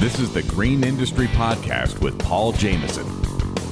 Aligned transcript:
This 0.00 0.18
is 0.18 0.32
the 0.32 0.42
Green 0.44 0.82
Industry 0.82 1.26
Podcast 1.26 2.00
with 2.00 2.18
Paul 2.18 2.52
Jameson. 2.52 3.06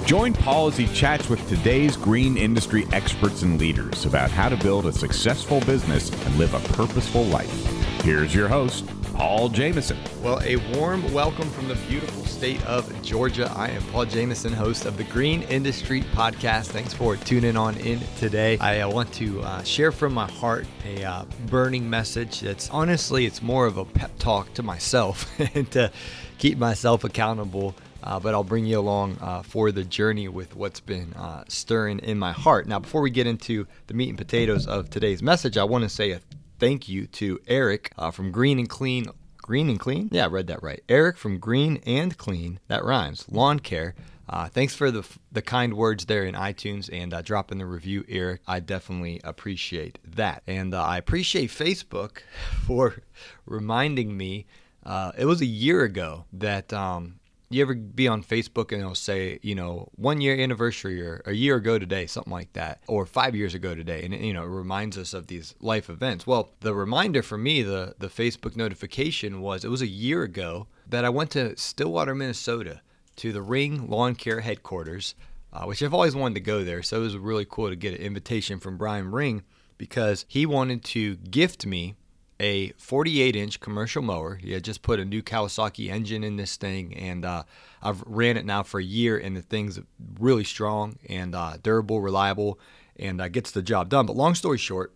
Join 0.04 0.34
Paul 0.34 0.66
as 0.66 0.76
he 0.76 0.86
chats 0.88 1.30
with 1.30 1.48
today's 1.48 1.96
green 1.96 2.36
industry 2.36 2.86
experts 2.92 3.40
and 3.40 3.58
leaders 3.58 4.04
about 4.04 4.30
how 4.30 4.50
to 4.50 4.56
build 4.58 4.84
a 4.84 4.92
successful 4.92 5.60
business 5.60 6.10
and 6.26 6.36
live 6.36 6.52
a 6.52 6.60
purposeful 6.74 7.24
life. 7.24 7.64
Here's 8.02 8.34
your 8.34 8.46
host, 8.46 8.84
Paul 9.18 9.48
Jameson. 9.48 9.98
Well, 10.22 10.40
a 10.44 10.54
warm 10.76 11.12
welcome 11.12 11.50
from 11.50 11.66
the 11.66 11.74
beautiful 11.88 12.24
state 12.24 12.64
of 12.64 13.02
Georgia. 13.02 13.52
I 13.56 13.68
am 13.70 13.82
Paul 13.86 14.04
Jameson, 14.04 14.52
host 14.52 14.86
of 14.86 14.96
the 14.96 15.02
Green 15.02 15.42
Industry 15.42 16.02
Podcast. 16.02 16.66
Thanks 16.66 16.94
for 16.94 17.16
tuning 17.16 17.56
on 17.56 17.76
in 17.78 17.98
today. 18.18 18.58
I 18.58 18.78
uh, 18.78 18.88
want 18.88 19.12
to 19.14 19.40
uh, 19.40 19.64
share 19.64 19.90
from 19.90 20.14
my 20.14 20.30
heart 20.30 20.68
a 20.86 21.02
uh, 21.02 21.24
burning 21.46 21.90
message 21.90 22.38
that's 22.38 22.70
honestly, 22.70 23.26
it's 23.26 23.42
more 23.42 23.66
of 23.66 23.76
a 23.76 23.84
pep 23.84 24.16
talk 24.20 24.54
to 24.54 24.62
myself 24.62 25.28
and 25.56 25.68
to 25.72 25.90
keep 26.38 26.56
myself 26.56 27.02
accountable. 27.02 27.74
Uh, 28.04 28.20
but 28.20 28.34
I'll 28.34 28.44
bring 28.44 28.66
you 28.66 28.78
along 28.78 29.18
uh, 29.20 29.42
for 29.42 29.72
the 29.72 29.82
journey 29.82 30.28
with 30.28 30.54
what's 30.54 30.78
been 30.78 31.12
uh, 31.14 31.42
stirring 31.48 31.98
in 31.98 32.20
my 32.20 32.30
heart. 32.30 32.68
Now, 32.68 32.78
before 32.78 33.00
we 33.00 33.10
get 33.10 33.26
into 33.26 33.66
the 33.88 33.94
meat 33.94 34.10
and 34.10 34.16
potatoes 34.16 34.68
of 34.68 34.90
today's 34.90 35.24
message, 35.24 35.58
I 35.58 35.64
want 35.64 35.82
to 35.82 35.88
say 35.88 36.12
a 36.12 36.20
thank 36.58 36.88
you 36.88 37.06
to 37.06 37.40
Eric 37.46 37.92
uh, 37.96 38.10
from 38.10 38.30
Green 38.30 38.58
and 38.58 38.68
Clean. 38.68 39.06
Green 39.38 39.68
and 39.68 39.80
Clean? 39.80 40.08
Yeah, 40.12 40.24
I 40.24 40.28
read 40.28 40.46
that 40.48 40.62
right. 40.62 40.82
Eric 40.88 41.16
from 41.16 41.38
Green 41.38 41.82
and 41.86 42.16
Clean. 42.18 42.60
That 42.68 42.84
rhymes. 42.84 43.26
Lawn 43.30 43.60
Care. 43.60 43.94
Uh, 44.28 44.46
thanks 44.48 44.74
for 44.74 44.90
the 44.90 45.06
the 45.32 45.40
kind 45.40 45.74
words 45.74 46.04
there 46.04 46.24
in 46.24 46.34
iTunes 46.34 46.90
and 46.92 47.14
uh, 47.14 47.22
dropping 47.22 47.58
the 47.58 47.66
review, 47.66 48.04
Eric. 48.08 48.42
I 48.46 48.60
definitely 48.60 49.20
appreciate 49.24 49.98
that, 50.04 50.42
and 50.46 50.74
uh, 50.74 50.82
I 50.82 50.98
appreciate 50.98 51.50
Facebook 51.50 52.18
for 52.66 53.02
reminding 53.46 54.16
me. 54.16 54.46
Uh, 54.84 55.12
it 55.18 55.24
was 55.24 55.40
a 55.40 55.46
year 55.46 55.82
ago 55.82 56.24
that 56.32 56.72
um, 56.72 57.20
you 57.50 57.62
ever 57.62 57.74
be 57.74 58.06
on 58.06 58.22
Facebook 58.22 58.72
and 58.72 58.80
it'll 58.80 58.94
say, 58.94 59.38
you 59.42 59.54
know, 59.54 59.88
one 59.94 60.20
year 60.20 60.38
anniversary 60.38 61.00
or 61.00 61.22
a 61.24 61.32
year 61.32 61.56
ago 61.56 61.78
today, 61.78 62.06
something 62.06 62.32
like 62.32 62.52
that, 62.52 62.80
or 62.86 63.06
five 63.06 63.34
years 63.34 63.54
ago 63.54 63.74
today, 63.74 64.04
and 64.04 64.14
you 64.14 64.34
know, 64.34 64.42
it 64.42 64.48
reminds 64.48 64.98
us 64.98 65.14
of 65.14 65.28
these 65.28 65.54
life 65.60 65.88
events. 65.88 66.26
Well, 66.26 66.50
the 66.60 66.74
reminder 66.74 67.22
for 67.22 67.38
me, 67.38 67.62
the 67.62 67.94
the 67.98 68.08
Facebook 68.08 68.56
notification 68.56 69.40
was 69.40 69.64
it 69.64 69.70
was 69.70 69.82
a 69.82 69.86
year 69.86 70.22
ago 70.22 70.66
that 70.86 71.04
I 71.04 71.08
went 71.08 71.30
to 71.32 71.56
Stillwater, 71.56 72.14
Minnesota, 72.14 72.82
to 73.16 73.32
the 73.32 73.42
Ring 73.42 73.88
Lawn 73.88 74.14
Care 74.14 74.40
headquarters, 74.40 75.14
uh, 75.52 75.64
which 75.64 75.82
I've 75.82 75.94
always 75.94 76.14
wanted 76.14 76.34
to 76.34 76.40
go 76.40 76.64
there. 76.64 76.82
So 76.82 76.98
it 76.98 77.04
was 77.04 77.16
really 77.16 77.46
cool 77.48 77.70
to 77.70 77.76
get 77.76 77.94
an 77.94 78.00
invitation 78.00 78.58
from 78.58 78.76
Brian 78.76 79.10
Ring 79.10 79.42
because 79.78 80.26
he 80.28 80.44
wanted 80.44 80.84
to 80.84 81.16
gift 81.16 81.64
me 81.64 81.96
a 82.40 82.70
48 82.72 83.34
inch 83.36 83.60
commercial 83.60 84.02
mower. 84.02 84.36
He 84.36 84.52
had 84.52 84.64
just 84.64 84.82
put 84.82 85.00
a 85.00 85.04
new 85.04 85.22
Kawasaki 85.22 85.90
engine 85.90 86.22
in 86.22 86.36
this 86.36 86.56
thing, 86.56 86.94
and 86.94 87.24
uh, 87.24 87.42
I've 87.82 88.02
ran 88.06 88.36
it 88.36 88.46
now 88.46 88.62
for 88.62 88.80
a 88.80 88.84
year, 88.84 89.18
and 89.18 89.36
the 89.36 89.42
thing's 89.42 89.80
really 90.18 90.44
strong 90.44 90.98
and 91.08 91.34
uh, 91.34 91.56
durable, 91.62 92.00
reliable, 92.00 92.58
and 92.96 93.20
uh, 93.20 93.28
gets 93.28 93.50
the 93.50 93.62
job 93.62 93.88
done. 93.88 94.06
But 94.06 94.16
long 94.16 94.34
story 94.34 94.58
short, 94.58 94.92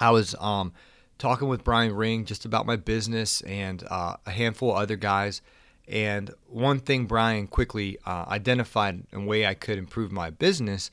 I 0.00 0.10
was 0.10 0.34
um, 0.38 0.72
talking 1.18 1.48
with 1.48 1.64
Brian 1.64 1.94
Ring 1.94 2.24
just 2.24 2.44
about 2.44 2.66
my 2.66 2.76
business 2.76 3.40
and 3.42 3.84
uh, 3.88 4.16
a 4.26 4.30
handful 4.30 4.72
of 4.72 4.78
other 4.78 4.96
guys. 4.96 5.42
And 5.88 6.32
one 6.46 6.78
thing 6.78 7.06
Brian 7.06 7.46
quickly 7.46 7.98
uh, 8.06 8.24
identified 8.28 9.04
a 9.12 9.20
way 9.20 9.46
I 9.46 9.54
could 9.54 9.78
improve 9.78 10.12
my 10.12 10.30
business 10.30 10.90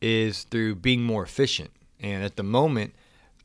is 0.00 0.44
through 0.44 0.76
being 0.76 1.02
more 1.02 1.22
efficient. 1.22 1.70
And 2.00 2.24
at 2.24 2.36
the 2.36 2.42
moment, 2.42 2.94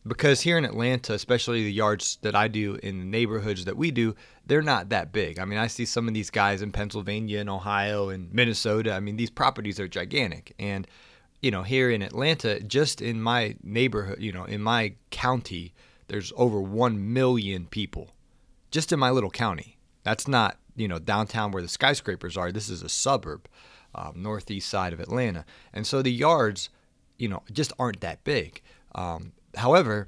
because 0.07 0.41
here 0.41 0.57
in 0.57 0.65
Atlanta, 0.65 1.13
especially 1.13 1.63
the 1.63 1.71
yards 1.71 2.17
that 2.21 2.35
I 2.35 2.47
do 2.47 2.75
in 2.83 2.99
the 2.99 3.05
neighborhoods 3.05 3.65
that 3.65 3.77
we 3.77 3.91
do, 3.91 4.15
they're 4.45 4.61
not 4.61 4.89
that 4.89 5.11
big. 5.11 5.39
I 5.39 5.45
mean, 5.45 5.59
I 5.59 5.67
see 5.67 5.85
some 5.85 6.07
of 6.07 6.13
these 6.13 6.29
guys 6.29 6.61
in 6.61 6.71
Pennsylvania 6.71 7.39
and 7.39 7.49
Ohio 7.49 8.09
and 8.09 8.33
Minnesota. 8.33 8.93
I 8.93 8.99
mean, 8.99 9.17
these 9.17 9.29
properties 9.29 9.79
are 9.79 9.87
gigantic. 9.87 10.53
And, 10.59 10.87
you 11.41 11.51
know, 11.51 11.63
here 11.63 11.89
in 11.89 12.01
Atlanta, 12.01 12.59
just 12.59 13.01
in 13.01 13.21
my 13.21 13.55
neighborhood, 13.63 14.21
you 14.21 14.31
know, 14.31 14.45
in 14.45 14.61
my 14.61 14.93
county, 15.11 15.73
there's 16.07 16.31
over 16.35 16.61
1 16.61 17.13
million 17.13 17.65
people 17.65 18.11
just 18.71 18.91
in 18.91 18.99
my 18.99 19.09
little 19.09 19.31
county. 19.31 19.77
That's 20.03 20.27
not, 20.27 20.57
you 20.75 20.87
know, 20.87 20.99
downtown 20.99 21.51
where 21.51 21.61
the 21.61 21.67
skyscrapers 21.67 22.37
are. 22.37 22.51
This 22.51 22.69
is 22.69 22.81
a 22.81 22.89
suburb, 22.89 23.47
um, 23.93 24.13
northeast 24.15 24.69
side 24.69 24.93
of 24.93 24.99
Atlanta. 24.99 25.45
And 25.73 25.85
so 25.85 26.01
the 26.01 26.11
yards, 26.11 26.69
you 27.17 27.27
know, 27.27 27.43
just 27.51 27.73
aren't 27.79 28.01
that 28.01 28.23
big. 28.23 28.61
Um, 28.95 29.33
however, 29.57 30.07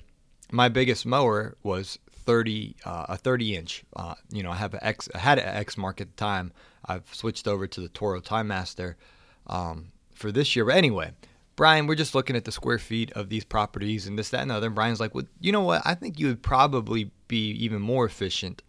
my 0.51 0.69
biggest 0.69 1.05
mower 1.05 1.55
was 1.63 1.99
30 2.11 2.75
uh, 2.85 3.05
a 3.09 3.17
30 3.17 3.55
inch. 3.55 3.83
Uh, 3.95 4.15
you 4.31 4.43
know, 4.43 4.51
I 4.51 4.55
have 4.55 4.73
an 4.73 4.81
X 4.83 5.09
I 5.13 5.17
had 5.17 5.39
an 5.39 5.63
Exmark 5.63 6.01
at 6.01 6.15
the 6.15 6.15
time. 6.15 6.51
I've 6.85 7.13
switched 7.13 7.47
over 7.47 7.67
to 7.67 7.81
the 7.81 7.89
Toro 7.89 8.19
Time 8.19 8.47
Master 8.47 8.97
um, 9.47 9.91
for 10.13 10.31
this 10.31 10.55
year. 10.55 10.65
But 10.65 10.75
anyway, 10.75 11.11
Brian, 11.55 11.87
we're 11.87 11.95
just 11.95 12.15
looking 12.15 12.35
at 12.35 12.45
the 12.45 12.51
square 12.51 12.77
feet 12.77 13.11
of 13.13 13.29
these 13.29 13.43
properties 13.43 14.07
and 14.07 14.17
this, 14.17 14.29
that, 14.29 14.41
and 14.41 14.51
the 14.51 14.55
other. 14.55 14.67
And 14.67 14.75
Brian's 14.75 14.99
like, 14.99 15.13
well, 15.13 15.25
you 15.39 15.51
know 15.51 15.61
what? 15.61 15.81
I 15.85 15.93
think 15.93 16.19
you 16.19 16.27
would 16.27 16.41
probably 16.41 17.11
be 17.27 17.51
even 17.51 17.81
more 17.81 18.05
efficient 18.05 18.63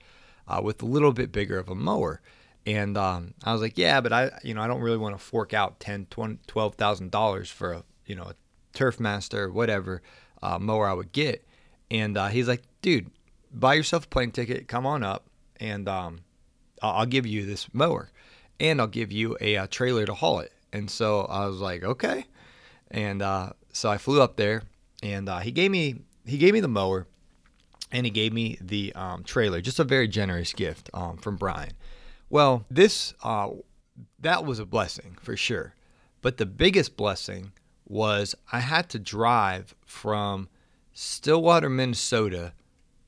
uh, 0.48 0.60
with 0.62 0.82
a 0.82 0.86
little 0.86 1.12
bit 1.12 1.30
bigger 1.30 1.58
of 1.58 1.68
a 1.68 1.74
mower. 1.74 2.20
And 2.66 2.96
um, 2.98 3.34
I 3.44 3.52
was 3.52 3.62
like, 3.62 3.78
yeah, 3.78 4.00
but 4.00 4.12
I, 4.12 4.30
you 4.42 4.54
know, 4.54 4.60
I 4.60 4.66
don't 4.66 4.80
really 4.80 4.98
want 4.98 5.16
to 5.16 5.24
fork 5.24 5.54
out 5.54 5.80
ten, 5.80 6.06
twelve 6.06 6.74
thousand 6.74 7.10
dollars 7.10 7.50
for 7.50 7.72
a, 7.72 7.84
you 8.06 8.14
know, 8.14 8.24
a 8.24 8.34
Turf 8.74 9.00
Master 9.00 9.44
or 9.44 9.52
whatever 9.52 10.02
uh, 10.42 10.58
mower 10.58 10.88
I 10.88 10.92
would 10.92 11.12
get. 11.12 11.46
And 11.90 12.16
uh, 12.16 12.28
he's 12.28 12.48
like, 12.48 12.62
dude, 12.82 13.10
buy 13.52 13.74
yourself 13.74 14.04
a 14.04 14.08
plane 14.08 14.30
ticket, 14.30 14.68
come 14.68 14.86
on 14.86 15.02
up, 15.02 15.26
and 15.58 15.88
um, 15.88 16.20
I'll, 16.82 17.06
give 17.06 17.26
you 17.26 17.44
this 17.44 17.72
mower, 17.72 18.10
and 18.58 18.80
I'll 18.80 18.86
give 18.86 19.12
you 19.12 19.36
a, 19.40 19.54
a, 19.54 19.62
uh, 19.62 19.66
trailer 19.66 20.06
to 20.06 20.14
haul 20.14 20.40
it. 20.40 20.52
And 20.72 20.90
so 20.90 21.22
I 21.22 21.46
was 21.46 21.60
like, 21.60 21.82
okay. 21.82 22.26
And 22.90 23.22
uh, 23.22 23.50
so 23.72 23.90
I 23.90 23.98
flew 23.98 24.22
up 24.22 24.36
there, 24.36 24.62
and 25.02 25.28
uh, 25.28 25.38
he 25.38 25.50
gave 25.50 25.70
me 25.70 25.96
he 26.26 26.38
gave 26.38 26.52
me 26.52 26.60
the 26.60 26.68
mower, 26.68 27.06
and 27.90 28.06
he 28.06 28.10
gave 28.10 28.32
me 28.32 28.58
the 28.60 28.92
um, 28.94 29.24
trailer. 29.24 29.60
Just 29.60 29.78
a 29.78 29.84
very 29.84 30.06
generous 30.06 30.52
gift 30.52 30.90
um, 30.94 31.16
from 31.16 31.36
Brian. 31.36 31.72
Well, 32.28 32.64
this 32.70 33.14
uh, 33.22 33.50
that 34.20 34.44
was 34.44 34.58
a 34.58 34.66
blessing 34.66 35.16
for 35.20 35.36
sure, 35.36 35.74
but 36.20 36.36
the 36.36 36.46
biggest 36.46 36.96
blessing 36.96 37.52
was 37.90 38.36
I 38.52 38.60
had 38.60 38.88
to 38.90 38.98
drive 38.98 39.74
from 39.84 40.48
Stillwater, 40.92 41.68
Minnesota, 41.68 42.52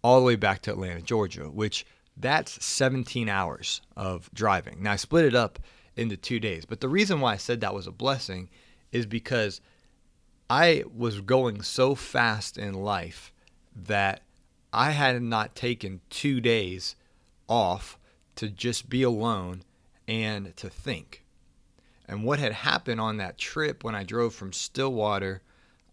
all 0.03 0.19
the 0.19 0.27
way 0.27 0.37
back 0.37 0.63
to 0.63 0.73
Atlanta, 0.73 1.01
Georgia, 1.01 1.45
which 1.45 1.87
that's 2.17 2.65
17 2.65 3.29
hours 3.29 3.81
of 3.97 4.29
driving. 4.35 4.83
Now 4.83 4.93
I 4.93 4.97
split 4.97 5.25
it 5.25 5.35
up 5.35 5.61
into 5.97 6.17
two 6.17 6.41
days, 6.41 6.65
but 6.65 6.81
the 6.81 6.89
reason 6.89 7.21
why 7.21 7.35
I 7.35 7.37
said 7.37 7.61
that 7.61 7.75
was 7.75 7.87
a 7.87 7.93
blessing 7.93 8.51
is 8.91 9.07
because 9.07 9.61
I 10.51 10.85
was 10.93 11.21
going 11.21 11.63
so 11.63 11.95
fast 11.95 12.59
in 12.59 12.75
life 12.75 13.33
that 13.75 14.23
I 14.73 14.91
had 14.91 15.23
not 15.23 15.55
taken 15.55 16.01
two 16.11 16.41
days 16.41 16.97
off 17.49 17.99
to 18.37 18.49
just 18.49 18.89
be 18.89 19.03
alone 19.03 19.63
and 20.09 20.57
to 20.57 20.69
think. 20.69 21.22
And 22.13 22.25
what 22.25 22.39
had 22.39 22.53
happened 22.53 23.01
on 23.01 23.17
that 23.17 23.39
trip 23.39 23.83
when 23.83 23.95
I 23.95 24.05
drove 24.05 24.35
from 24.35 24.53
Stillwater 24.53 25.41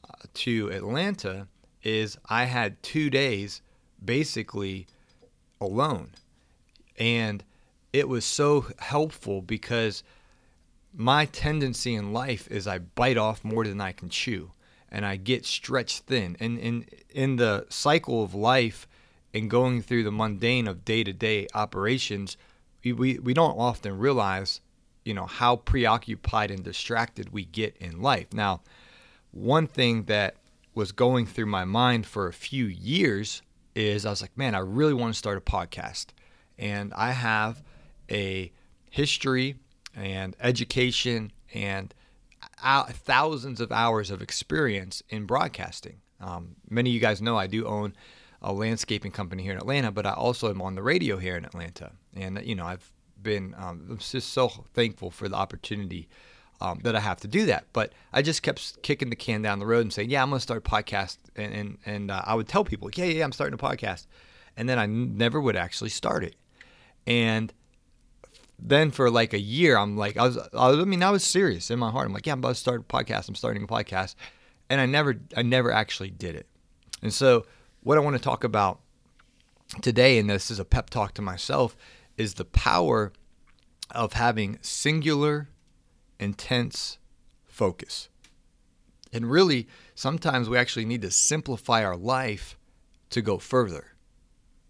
uh, 0.03 0.25
to 0.33 0.69
Atlanta 0.69 1.47
is 1.81 2.17
I 2.25 2.43
had 2.43 2.83
two 2.83 3.09
days 3.09 3.61
basically 4.03 4.85
alone. 5.61 6.11
And 6.97 7.41
it 7.93 8.09
was 8.09 8.25
so 8.25 8.65
helpful 8.79 9.41
because 9.41 10.03
my 10.93 11.23
tendency 11.23 11.95
in 11.95 12.11
life 12.11 12.49
is 12.51 12.67
I 12.67 12.79
bite 12.79 13.17
off 13.17 13.45
more 13.45 13.63
than 13.63 13.79
I 13.79 13.93
can 13.93 14.09
chew 14.09 14.51
and 14.89 15.05
I 15.05 15.15
get 15.15 15.45
stretched 15.45 15.99
thin. 15.99 16.35
And 16.41 16.59
in 16.59 16.85
in 17.11 17.37
the 17.37 17.65
cycle 17.69 18.21
of 18.23 18.35
life 18.35 18.89
and 19.33 19.49
going 19.49 19.81
through 19.81 20.03
the 20.03 20.11
mundane 20.11 20.67
of 20.67 20.83
day 20.83 21.05
to 21.05 21.13
day 21.13 21.47
operations, 21.53 22.35
we, 22.83 22.91
we, 22.91 23.19
we 23.19 23.33
don't 23.33 23.57
often 23.57 23.97
realize 23.97 24.59
you 25.09 25.15
know 25.15 25.25
how 25.25 25.55
preoccupied 25.55 26.51
and 26.51 26.63
distracted 26.63 27.33
we 27.33 27.43
get 27.43 27.75
in 27.77 27.99
life. 27.99 28.27
Now, 28.31 28.61
one 29.31 29.65
thing 29.65 30.03
that 30.03 30.35
was 30.75 30.91
going 30.91 31.25
through 31.25 31.47
my 31.47 31.65
mind 31.65 32.05
for 32.05 32.27
a 32.27 32.33
few 32.33 32.65
years 32.65 33.41
is 33.73 34.05
I 34.05 34.11
was 34.11 34.21
like, 34.21 34.37
man, 34.37 34.53
I 34.53 34.59
really 34.59 34.93
want 34.93 35.11
to 35.11 35.17
start 35.17 35.35
a 35.35 35.41
podcast. 35.41 36.07
And 36.59 36.93
I 36.93 37.11
have 37.11 37.63
a 38.11 38.51
history 38.91 39.55
and 39.95 40.35
education 40.39 41.31
and 41.55 41.91
thousands 42.61 43.59
of 43.61 43.71
hours 43.71 44.11
of 44.11 44.21
experience 44.21 45.01
in 45.09 45.25
broadcasting. 45.25 46.01
Um, 46.21 46.55
many 46.69 46.91
of 46.91 46.93
you 46.93 46.99
guys 46.99 47.19
know 47.19 47.35
I 47.35 47.47
do 47.47 47.65
own 47.65 47.95
a 48.43 48.53
landscaping 48.53 49.11
company 49.11 49.41
here 49.41 49.53
in 49.53 49.57
Atlanta, 49.57 49.91
but 49.91 50.05
I 50.05 50.13
also 50.13 50.51
am 50.51 50.61
on 50.61 50.75
the 50.75 50.83
radio 50.83 51.17
here 51.17 51.35
in 51.35 51.45
Atlanta. 51.45 51.93
And, 52.15 52.39
you 52.45 52.53
know, 52.53 52.65
I've 52.65 52.91
been 53.21 53.55
um, 53.57 53.87
I'm 53.89 53.97
just 53.97 54.33
so 54.33 54.49
thankful 54.73 55.11
for 55.11 55.27
the 55.27 55.35
opportunity 55.35 56.07
um, 56.61 56.79
that 56.83 56.95
I 56.95 56.99
have 56.99 57.19
to 57.21 57.27
do 57.27 57.45
that. 57.45 57.65
But 57.73 57.93
I 58.11 58.21
just 58.21 58.43
kept 58.43 58.81
kicking 58.81 59.09
the 59.09 59.15
can 59.15 59.41
down 59.41 59.59
the 59.59 59.65
road 59.65 59.81
and 59.81 59.93
saying, 59.93 60.09
"Yeah, 60.09 60.21
I'm 60.21 60.29
going 60.29 60.39
to 60.39 60.43
start 60.43 60.65
a 60.65 60.69
podcast," 60.69 61.17
and 61.35 61.53
and, 61.53 61.77
and 61.85 62.11
uh, 62.11 62.21
I 62.25 62.35
would 62.35 62.47
tell 62.47 62.63
people, 62.63 62.89
"Yeah, 62.93 63.05
yeah, 63.05 63.23
I'm 63.23 63.31
starting 63.31 63.53
a 63.53 63.57
podcast," 63.57 64.07
and 64.57 64.67
then 64.67 64.79
I 64.79 64.85
never 64.85 65.39
would 65.39 65.55
actually 65.55 65.89
start 65.89 66.23
it. 66.23 66.35
And 67.07 67.53
then 68.61 68.91
for 68.91 69.09
like 69.09 69.33
a 69.33 69.39
year, 69.39 69.77
I'm 69.77 69.97
like, 69.97 70.17
I 70.17 70.23
was, 70.23 70.37
I, 70.37 70.69
was, 70.69 70.79
I 70.79 70.83
mean, 70.83 71.01
I 71.01 71.11
was 71.11 71.23
serious 71.23 71.71
in 71.71 71.79
my 71.79 71.89
heart. 71.91 72.07
I'm 72.07 72.13
like, 72.13 72.25
yeah, 72.25 72.33
I'm 72.33 72.39
about 72.39 72.49
to 72.49 72.55
start 72.55 72.81
a 72.81 72.83
podcast. 72.83 73.29
I'm 73.29 73.35
starting 73.35 73.63
a 73.63 73.67
podcast, 73.67 74.15
and 74.69 74.81
I 74.81 74.85
never, 74.85 75.15
I 75.35 75.41
never 75.41 75.71
actually 75.71 76.09
did 76.09 76.35
it. 76.35 76.45
And 77.01 77.13
so, 77.13 77.45
what 77.83 77.97
I 77.97 78.01
want 78.01 78.17
to 78.17 78.21
talk 78.21 78.43
about 78.43 78.79
today, 79.81 80.17
and 80.19 80.29
this 80.29 80.51
is 80.51 80.59
a 80.59 80.65
pep 80.65 80.89
talk 80.89 81.13
to 81.13 81.21
myself, 81.21 81.77
is 82.19 82.35
the 82.35 82.45
power 82.45 83.13
of 83.91 84.13
having 84.13 84.59
singular, 84.61 85.47
intense 86.19 86.99
focus. 87.45 88.09
And 89.11 89.31
really, 89.31 89.67
sometimes 89.95 90.49
we 90.49 90.57
actually 90.57 90.85
need 90.85 91.01
to 91.01 91.11
simplify 91.11 91.83
our 91.83 91.95
life 91.95 92.57
to 93.09 93.21
go 93.21 93.37
further. 93.39 93.93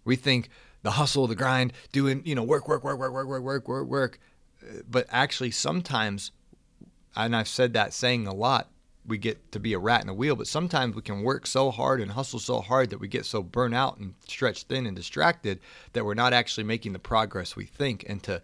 We 0.06 0.16
think 0.16 0.50
the 0.84 0.92
hustle, 0.92 1.28
the 1.28 1.36
grind, 1.36 1.74
doing, 1.92 2.22
you 2.24 2.36
know, 2.36 2.44
work, 2.44 2.68
work, 2.68 2.84
work, 2.84 3.00
work, 3.00 3.12
work, 3.12 3.28
work, 3.28 3.44
work, 3.44 3.68
work, 3.68 3.88
work. 3.88 4.20
But 4.90 5.08
actually, 5.10 5.52
sometimes, 5.52 6.32
and 7.16 7.36
I've 7.36 7.48
said 7.48 7.74
that 7.74 7.94
saying 7.94 8.28
a 8.28 8.34
lot, 8.34 8.70
we 9.06 9.18
get 9.18 9.52
to 9.52 9.60
be 9.60 9.74
a 9.74 9.80
rat 9.80 10.04
in 10.04 10.10
a 10.10 10.14
wheel, 10.14 10.36
but 10.36 10.48
sometimes 10.48 10.96
we 10.96 11.02
can 11.02 11.24
work 11.24 11.48
so 11.48 11.72
hard 11.72 12.02
and 12.02 12.12
hustle 12.12 12.40
so 12.40 12.62
hard 12.62 12.90
that 12.90 13.00
we 13.00 13.08
get 13.08 13.26
so 13.26 13.42
burnt 13.42 13.74
out 13.74 13.98
and 13.98 14.14
stretched 14.28 14.68
thin 14.68 14.86
and 14.86 14.96
distracted 14.96 15.60
that 15.94 16.06
we're 16.06 16.14
not 16.14 16.34
actually 16.34 16.64
making 16.64 16.94
the 16.94 17.00
progress 17.00 17.56
we 17.56 17.66
think. 17.66 18.06
And 18.08 18.22
to, 18.24 18.42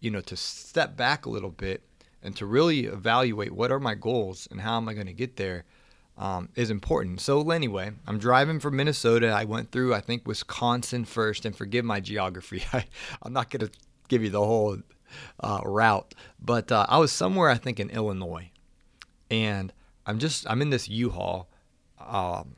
you 0.00 0.10
know, 0.10 0.20
to 0.22 0.36
step 0.36 0.96
back 0.96 1.26
a 1.26 1.30
little 1.30 1.50
bit 1.50 1.82
and 2.22 2.36
to 2.36 2.46
really 2.46 2.84
evaluate 2.84 3.52
what 3.52 3.72
are 3.72 3.80
my 3.80 3.94
goals 3.94 4.46
and 4.50 4.60
how 4.60 4.76
am 4.76 4.88
I 4.88 4.94
going 4.94 5.06
to 5.06 5.12
get 5.12 5.36
there 5.36 5.64
um, 6.18 6.48
is 6.56 6.70
important. 6.70 7.20
So 7.20 7.48
anyway, 7.50 7.92
I'm 8.06 8.18
driving 8.18 8.60
from 8.60 8.76
Minnesota. 8.76 9.28
I 9.28 9.44
went 9.44 9.70
through, 9.70 9.94
I 9.94 10.00
think, 10.00 10.26
Wisconsin 10.26 11.04
first, 11.04 11.44
and 11.44 11.56
forgive 11.56 11.84
my 11.84 12.00
geography. 12.00 12.64
I, 12.72 12.84
I'm 13.22 13.32
not 13.32 13.50
going 13.50 13.66
to 13.66 13.70
give 14.08 14.22
you 14.22 14.30
the 14.30 14.44
whole 14.44 14.78
uh, 15.40 15.60
route, 15.64 16.14
but 16.40 16.70
uh, 16.72 16.86
I 16.88 16.98
was 16.98 17.12
somewhere, 17.12 17.48
I 17.48 17.56
think, 17.56 17.78
in 17.78 17.90
Illinois, 17.90 18.50
and 19.30 19.72
I'm 20.08 20.18
just 20.18 20.48
I'm 20.48 20.62
in 20.62 20.70
this 20.70 20.88
U-Haul 20.88 21.48
um, 22.00 22.56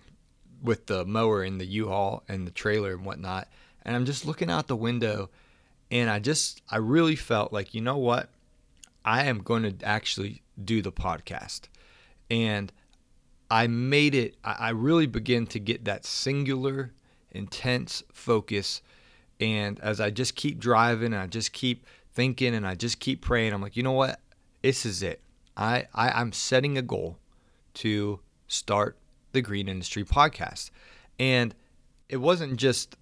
with 0.62 0.86
the 0.86 1.04
mower 1.04 1.42
in 1.42 1.58
the 1.58 1.66
U-Haul 1.66 2.22
and 2.28 2.46
the 2.46 2.52
trailer 2.52 2.92
and 2.92 3.04
whatnot, 3.04 3.48
and 3.82 3.96
I'm 3.96 4.06
just 4.06 4.24
looking 4.24 4.50
out 4.50 4.68
the 4.68 4.76
window, 4.76 5.30
and 5.90 6.08
I 6.08 6.20
just 6.20 6.62
I 6.70 6.76
really 6.76 7.16
felt 7.16 7.52
like 7.52 7.74
you 7.74 7.80
know 7.80 7.98
what, 7.98 8.30
I 9.04 9.24
am 9.24 9.40
going 9.42 9.64
to 9.64 9.84
actually 9.84 10.42
do 10.64 10.80
the 10.80 10.92
podcast, 10.92 11.62
and 12.30 12.72
I 13.50 13.66
made 13.66 14.14
it, 14.14 14.36
I 14.44 14.70
really 14.70 15.06
began 15.06 15.44
to 15.48 15.58
get 15.58 15.84
that 15.86 16.06
singular, 16.06 16.92
intense 17.32 18.04
focus. 18.12 18.80
And 19.40 19.80
as 19.80 20.00
I 20.00 20.10
just 20.10 20.36
keep 20.36 20.60
driving 20.60 21.12
and 21.12 21.16
I 21.16 21.26
just 21.26 21.52
keep 21.52 21.84
thinking 22.12 22.54
and 22.54 22.64
I 22.64 22.76
just 22.76 23.00
keep 23.00 23.22
praying, 23.22 23.52
I'm 23.52 23.60
like, 23.60 23.76
you 23.76 23.82
know 23.82 23.90
what? 23.90 24.20
This 24.62 24.86
is 24.86 25.02
it. 25.02 25.20
I, 25.56 25.88
I 25.92 26.10
I'm 26.10 26.30
setting 26.30 26.78
a 26.78 26.82
goal 26.82 27.18
to 27.80 28.20
start 28.46 28.98
the 29.32 29.40
Green 29.40 29.68
Industry 29.68 30.04
podcast. 30.04 30.70
And 31.18 31.54
it 32.08 32.18
wasn't 32.18 32.56
just 32.56 32.96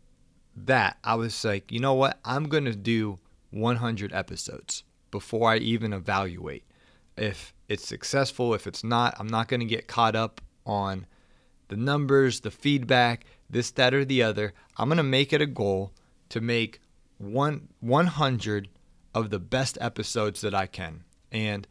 that. 0.55 0.99
I 1.03 1.15
was 1.15 1.45
like, 1.45 1.73
you 1.73 1.81
know 1.81 1.95
what? 1.95 2.19
I'm 2.25 2.49
going 2.49 2.65
to 2.65 2.77
do 2.77 3.19
100 3.51 4.13
episodes 4.13 4.85
before 5.11 5.51
I 5.51 5.57
even 5.57 5.93
evaluate 5.93 6.65
if 7.17 7.55
it's 7.69 7.87
successful. 7.87 8.55
If 8.55 8.67
it's 8.67 8.85
not, 8.85 9.15
I'm 9.19 9.29
not 9.29 9.49
going 9.49 9.61
to 9.61 9.67
get 9.67 9.89
caught 9.89 10.15
up 10.15 10.41
on 10.67 11.07
the 11.69 11.77
numbers, 11.77 12.41
the 12.41 12.51
feedback, 12.51 13.25
this, 13.51 13.71
that, 13.73 13.95
or 13.95 14.05
the 14.05 14.23
other. 14.23 14.53
I'm 14.77 14.89
going 14.89 14.99
to 14.99 15.03
make 15.03 15.33
it 15.33 15.43
a 15.43 15.47
goal 15.47 15.93
to 16.29 16.41
make 16.41 16.81
one 17.19 17.69
100 17.81 18.69
of 19.15 19.31
the 19.31 19.39
best 19.39 19.77
episodes 19.81 20.41
that 20.43 20.55
I 20.55 20.67
can. 20.67 21.05
And, 21.33 21.67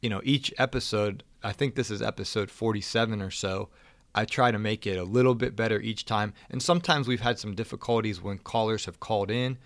you 0.00 0.08
know, 0.08 0.20
each 0.24 0.54
episode, 0.58 1.22
I 1.46 1.52
think 1.52 1.76
this 1.76 1.92
is 1.92 2.02
episode 2.02 2.50
47 2.50 3.22
or 3.22 3.30
so. 3.30 3.68
I 4.16 4.24
try 4.24 4.50
to 4.50 4.58
make 4.58 4.84
it 4.84 4.98
a 4.98 5.04
little 5.04 5.36
bit 5.36 5.54
better 5.54 5.80
each 5.80 6.04
time. 6.04 6.34
And 6.50 6.60
sometimes 6.60 7.06
we've 7.06 7.20
had 7.20 7.38
some 7.38 7.54
difficulties 7.54 8.20
when 8.20 8.38
callers 8.38 8.86
have 8.86 8.98
called 8.98 9.30
in 9.30 9.58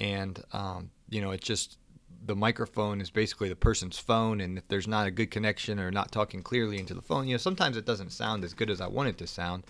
and, 0.00 0.42
um, 0.52 0.90
you 1.08 1.20
know, 1.20 1.30
it 1.30 1.40
just 1.40 1.78
the 2.26 2.34
microphone 2.34 3.00
is 3.00 3.10
basically 3.10 3.48
the 3.48 3.56
person's 3.56 3.98
phone, 3.98 4.40
and 4.40 4.58
if 4.58 4.66
there's 4.66 4.88
not 4.88 5.06
a 5.06 5.10
good 5.12 5.30
connection 5.30 5.78
or 5.78 5.92
not 5.92 6.10
talking 6.10 6.42
clearly 6.42 6.78
into 6.78 6.92
the 6.92 7.00
phone, 7.00 7.28
you 7.28 7.34
know, 7.34 7.38
sometimes 7.38 7.76
it 7.76 7.86
doesn't 7.86 8.10
sound 8.10 8.44
as 8.44 8.52
good 8.52 8.68
as 8.68 8.80
I 8.80 8.88
want 8.88 9.08
it 9.08 9.18
to 9.18 9.26
sound. 9.26 9.64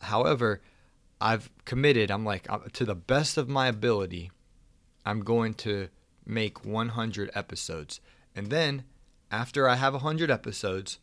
However, 0.00 0.62
I've 1.20 1.50
committed, 1.64 2.10
I'm 2.10 2.24
like, 2.24 2.50
uh, 2.50 2.60
to 2.72 2.84
the 2.84 2.94
best 2.94 3.36
of 3.36 3.48
my 3.48 3.66
ability, 3.66 4.30
I'm 5.04 5.20
going 5.20 5.54
to 5.54 5.88
make 6.24 6.64
100 6.64 7.30
episodes. 7.34 8.00
And 8.34 8.48
then 8.50 8.84
after 9.34 9.68
I 9.68 9.74
have 9.74 9.94
100 9.94 10.30
episodes, 10.30 11.00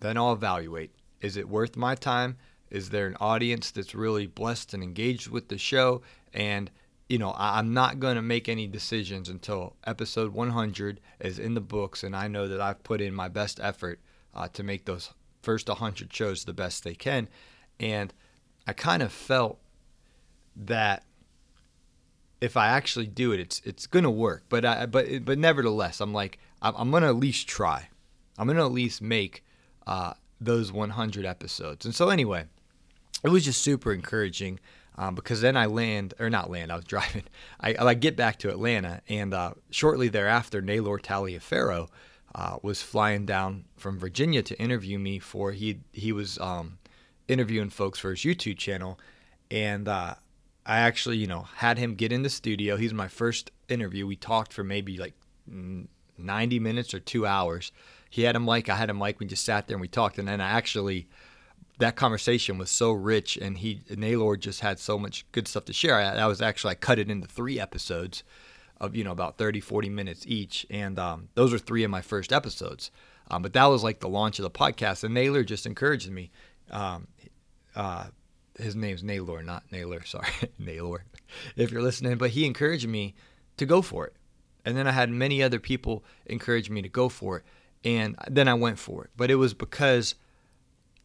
then 0.00 0.16
I'll 0.16 0.32
evaluate. 0.32 0.90
Is 1.20 1.36
it 1.36 1.48
worth 1.48 1.76
my 1.76 1.94
time? 1.94 2.38
Is 2.70 2.90
there 2.90 3.06
an 3.06 3.16
audience 3.20 3.70
that's 3.70 3.94
really 3.94 4.26
blessed 4.26 4.72
and 4.72 4.82
engaged 4.82 5.28
with 5.28 5.48
the 5.48 5.58
show? 5.58 6.00
And 6.32 6.70
you 7.10 7.18
know, 7.18 7.34
I'm 7.36 7.74
not 7.74 8.00
going 8.00 8.16
to 8.16 8.22
make 8.22 8.48
any 8.48 8.66
decisions 8.66 9.28
until 9.28 9.76
episode 9.86 10.32
100 10.32 11.00
is 11.20 11.38
in 11.38 11.52
the 11.52 11.60
books, 11.60 12.02
and 12.02 12.16
I 12.16 12.28
know 12.28 12.48
that 12.48 12.62
I've 12.62 12.82
put 12.82 13.02
in 13.02 13.14
my 13.14 13.28
best 13.28 13.60
effort 13.60 14.00
uh, 14.34 14.48
to 14.54 14.62
make 14.62 14.86
those 14.86 15.12
first 15.42 15.68
100 15.68 16.10
shows 16.10 16.44
the 16.44 16.54
best 16.54 16.82
they 16.82 16.94
can. 16.94 17.28
And 17.78 18.14
I 18.66 18.72
kind 18.72 19.02
of 19.02 19.12
felt 19.12 19.58
that 20.56 21.04
if 22.40 22.56
I 22.56 22.68
actually 22.68 23.06
do 23.06 23.32
it, 23.32 23.40
it's 23.40 23.60
it's 23.64 23.86
going 23.86 24.04
to 24.04 24.10
work. 24.10 24.44
But 24.48 24.64
I, 24.64 24.86
but 24.86 25.24
but 25.26 25.38
nevertheless, 25.38 26.00
I'm 26.00 26.14
like 26.14 26.38
I'm, 26.64 26.90
going 26.90 27.02
to 27.02 27.08
at 27.08 27.16
least 27.16 27.46
try. 27.46 27.88
I'm 28.38 28.46
going 28.46 28.56
to 28.56 28.64
at 28.64 28.72
least 28.72 29.02
make 29.02 29.44
uh, 29.86 30.14
those 30.40 30.72
100 30.72 31.24
episodes. 31.24 31.84
And 31.84 31.94
so 31.94 32.08
anyway, 32.08 32.44
it 33.22 33.28
was 33.30 33.44
just 33.44 33.62
super 33.62 33.92
encouraging 33.92 34.60
um, 34.96 35.14
because 35.14 35.40
then 35.40 35.56
I 35.56 35.66
land 35.66 36.14
or 36.18 36.30
not 36.30 36.50
land. 36.50 36.70
I 36.70 36.76
was 36.76 36.84
driving. 36.86 37.24
I, 37.60 37.74
I 37.78 37.94
get 37.94 38.16
back 38.16 38.38
to 38.40 38.50
Atlanta, 38.50 39.02
and 39.08 39.34
uh, 39.34 39.54
shortly 39.70 40.08
thereafter, 40.08 40.62
Naylor 40.62 40.98
Taliaferro 40.98 41.88
uh, 42.34 42.58
was 42.62 42.82
flying 42.82 43.26
down 43.26 43.64
from 43.76 43.98
Virginia 43.98 44.42
to 44.42 44.58
interview 44.60 44.98
me 44.98 45.18
for 45.18 45.52
he 45.52 45.80
he 45.92 46.12
was 46.12 46.38
um, 46.38 46.78
interviewing 47.28 47.70
folks 47.70 47.98
for 47.98 48.10
his 48.10 48.20
YouTube 48.20 48.58
channel, 48.58 48.98
and 49.50 49.88
uh, 49.88 50.14
I 50.66 50.78
actually 50.80 51.16
you 51.16 51.26
know 51.26 51.46
had 51.56 51.78
him 51.78 51.94
get 51.94 52.12
in 52.12 52.22
the 52.22 52.30
studio. 52.30 52.76
He's 52.76 52.92
my 52.92 53.08
first 53.08 53.50
interview. 53.68 54.06
We 54.06 54.16
talked 54.16 54.52
for 54.52 54.64
maybe 54.64 54.96
like 54.96 55.14
90 56.18 56.58
minutes 56.58 56.94
or 56.94 57.00
two 57.00 57.26
hours. 57.26 57.72
He 58.10 58.22
had 58.22 58.36
a 58.36 58.40
mic. 58.40 58.68
I 58.68 58.76
had 58.76 58.90
a 58.90 58.94
mic. 58.94 59.18
We 59.20 59.26
just 59.26 59.44
sat 59.44 59.66
there 59.66 59.74
and 59.74 59.80
we 59.80 59.88
talked, 59.88 60.18
and 60.18 60.28
then 60.28 60.40
I 60.40 60.50
actually 60.50 61.08
that 61.78 61.96
conversation 61.96 62.58
was 62.58 62.70
so 62.70 62.92
rich, 62.92 63.36
and 63.36 63.58
he 63.58 63.82
Naylor 63.90 64.36
just 64.36 64.60
had 64.60 64.78
so 64.78 64.98
much 64.98 65.26
good 65.32 65.48
stuff 65.48 65.64
to 65.66 65.72
share. 65.72 65.96
I, 65.96 66.16
I, 66.16 66.26
was 66.26 66.40
actually 66.40 66.72
I 66.72 66.74
cut 66.76 66.98
it 66.98 67.10
into 67.10 67.26
three 67.26 67.58
episodes 67.58 68.22
of 68.80 68.94
you 68.94 69.04
know 69.04 69.12
about 69.12 69.38
30, 69.38 69.60
40 69.60 69.88
minutes 69.88 70.24
each, 70.26 70.66
and 70.70 70.98
um, 70.98 71.28
those 71.34 71.52
are 71.52 71.58
three 71.58 71.84
of 71.84 71.90
my 71.90 72.00
first 72.00 72.32
episodes. 72.32 72.90
Um, 73.30 73.42
but 73.42 73.54
that 73.54 73.66
was 73.66 73.82
like 73.82 74.00
the 74.00 74.08
launch 74.08 74.38
of 74.38 74.44
the 74.44 74.50
podcast, 74.50 75.02
and 75.02 75.14
Naylor 75.14 75.42
just 75.42 75.66
encouraged 75.66 76.10
me. 76.10 76.30
Um, 76.70 77.08
uh, 77.74 78.06
his 78.58 78.76
name's 78.76 79.02
Naylor, 79.02 79.42
not 79.42 79.64
Naylor. 79.72 80.04
Sorry, 80.04 80.28
Naylor, 80.58 81.04
if 81.56 81.72
you're 81.72 81.82
listening. 81.82 82.16
But 82.18 82.30
he 82.30 82.46
encouraged 82.46 82.86
me 82.86 83.14
to 83.56 83.66
go 83.66 83.82
for 83.82 84.06
it, 84.06 84.14
and 84.64 84.76
then 84.76 84.86
I 84.86 84.92
had 84.92 85.10
many 85.10 85.42
other 85.42 85.60
people 85.60 86.04
encourage 86.26 86.70
me 86.70 86.82
to 86.82 86.88
go 86.88 87.08
for 87.08 87.38
it, 87.38 87.44
and 87.84 88.16
then 88.28 88.48
I 88.48 88.54
went 88.54 88.78
for 88.78 89.04
it. 89.04 89.10
But 89.16 89.30
it 89.30 89.36
was 89.36 89.54
because 89.54 90.14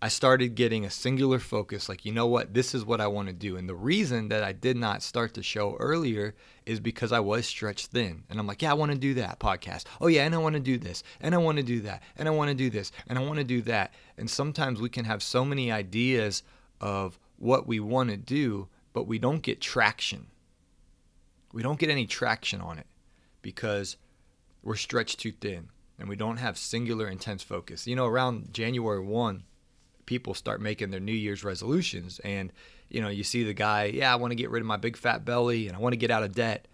I 0.01 0.07
started 0.07 0.55
getting 0.55 0.85
a 0.85 0.89
singular 0.89 1.39
focus 1.39 1.89
like, 1.89 2.05
you 2.05 2.13
know 2.13 2.25
what, 2.25 2.53
this 2.53 2.73
is 2.73 2.85
what 2.85 3.01
I 3.01 3.07
want 3.07 3.27
to 3.27 3.33
do. 3.33 3.57
And 3.57 3.67
the 3.67 3.75
reason 3.75 4.29
that 4.29 4.43
I 4.45 4.53
did 4.53 4.77
not 4.77 5.03
start 5.03 5.33
the 5.33 5.43
show 5.43 5.75
earlier 5.77 6.35
is 6.65 6.79
because 6.79 7.11
I 7.11 7.19
was 7.19 7.45
stretched 7.45 7.87
thin. 7.87 8.23
And 8.29 8.39
I'm 8.39 8.47
like, 8.47 8.61
yeah, 8.61 8.71
I 8.71 8.75
want 8.75 8.93
to 8.93 8.97
do 8.97 9.13
that 9.15 9.39
podcast. 9.39 9.83
Oh, 9.99 10.07
yeah, 10.07 10.25
and 10.25 10.33
I 10.33 10.37
want 10.37 10.53
to 10.53 10.61
do 10.61 10.77
this, 10.77 11.03
and 11.19 11.35
I 11.35 11.37
want 11.37 11.57
to 11.57 11.63
do 11.63 11.81
that, 11.81 12.01
and 12.15 12.29
I 12.29 12.31
want 12.31 12.49
to 12.49 12.55
do 12.55 12.69
this, 12.69 12.93
and 13.07 13.19
I 13.19 13.21
want 13.21 13.39
to 13.39 13.43
do 13.43 13.61
that. 13.63 13.93
And 14.17 14.29
sometimes 14.29 14.79
we 14.79 14.89
can 14.89 15.03
have 15.03 15.21
so 15.21 15.43
many 15.43 15.69
ideas 15.69 16.43
of 16.79 17.19
what 17.37 17.67
we 17.67 17.81
want 17.81 18.09
to 18.09 18.17
do, 18.17 18.69
but 18.93 19.05
we 19.05 19.19
don't 19.19 19.41
get 19.41 19.59
traction. 19.59 20.27
We 21.51 21.61
don't 21.61 21.79
get 21.79 21.89
any 21.89 22.05
traction 22.05 22.61
on 22.61 22.79
it 22.79 22.87
because 23.41 23.97
we're 24.63 24.75
stretched 24.75 25.19
too 25.19 25.31
thin 25.31 25.69
and 25.97 26.07
we 26.07 26.15
don't 26.15 26.37
have 26.37 26.57
singular 26.57 27.07
intense 27.07 27.43
focus. 27.43 27.85
You 27.85 27.95
know, 27.95 28.05
around 28.05 28.53
January 28.53 29.01
1, 29.01 29.43
people 30.05 30.33
start 30.33 30.61
making 30.61 30.91
their 30.91 30.99
New 30.99 31.13
Year's 31.13 31.43
resolutions. 31.43 32.19
And, 32.23 32.51
you 32.89 33.01
know, 33.01 33.09
you 33.09 33.23
see 33.23 33.43
the 33.43 33.53
guy, 33.53 33.85
yeah, 33.85 34.11
I 34.11 34.15
want 34.15 34.31
to 34.31 34.35
get 34.35 34.49
rid 34.49 34.61
of 34.61 34.67
my 34.67 34.77
big 34.77 34.97
fat 34.97 35.25
belly 35.25 35.67
and 35.67 35.75
I 35.75 35.79
want 35.79 35.93
to 35.93 35.97
get 35.97 36.09
out 36.09 36.23
of 36.23 36.33
debt. 36.33 36.67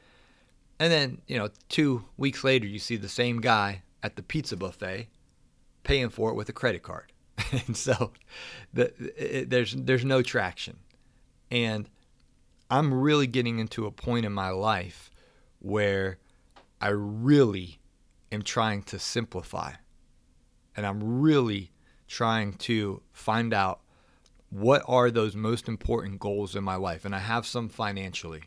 And 0.80 0.92
then, 0.92 1.22
you 1.28 1.38
know, 1.38 1.50
two 1.70 2.06
weeks 2.18 2.44
later, 2.44 2.68
you 2.68 2.80
see 2.80 2.98
the 2.98 3.10
same 3.10 3.42
guy 3.42 3.82
at 4.04 4.16
the 4.16 4.24
pizza 4.24 4.56
buffet 4.56 5.08
paying 5.84 6.10
for 6.10 6.30
it 6.30 6.36
with 6.36 6.50
a 6.50 6.54
credit 6.54 6.84
card. 6.84 7.12
and 7.52 7.76
so 7.76 8.12
the, 8.74 8.94
it, 9.18 9.50
there's, 9.50 9.74
there's 9.76 10.06
no 10.06 10.22
traction. 10.22 10.78
And 11.50 11.90
I'm 12.70 12.94
really 12.94 13.28
getting 13.28 13.60
into 13.60 13.86
a 13.86 13.92
point 13.92 14.26
in 14.26 14.34
my 14.34 14.50
life 14.50 15.12
where 15.60 16.20
I 16.86 16.90
really 16.90 17.80
am 18.32 18.44
trying 18.44 18.84
to 18.84 19.00
simplify. 19.00 19.72
And 20.78 20.86
I'm 20.86 21.20
really 21.20 21.72
trying 22.08 22.54
to 22.70 23.02
find 23.12 23.56
out 23.56 23.80
what 24.52 24.84
are 24.88 25.10
those 25.10 25.36
most 25.36 25.68
important 25.68 26.20
goals 26.20 26.56
in 26.56 26.64
my 26.64 26.76
life. 26.76 27.04
And 27.04 27.16
I 27.16 27.20
have 27.20 27.48
some 27.48 27.70
financially, 27.70 28.44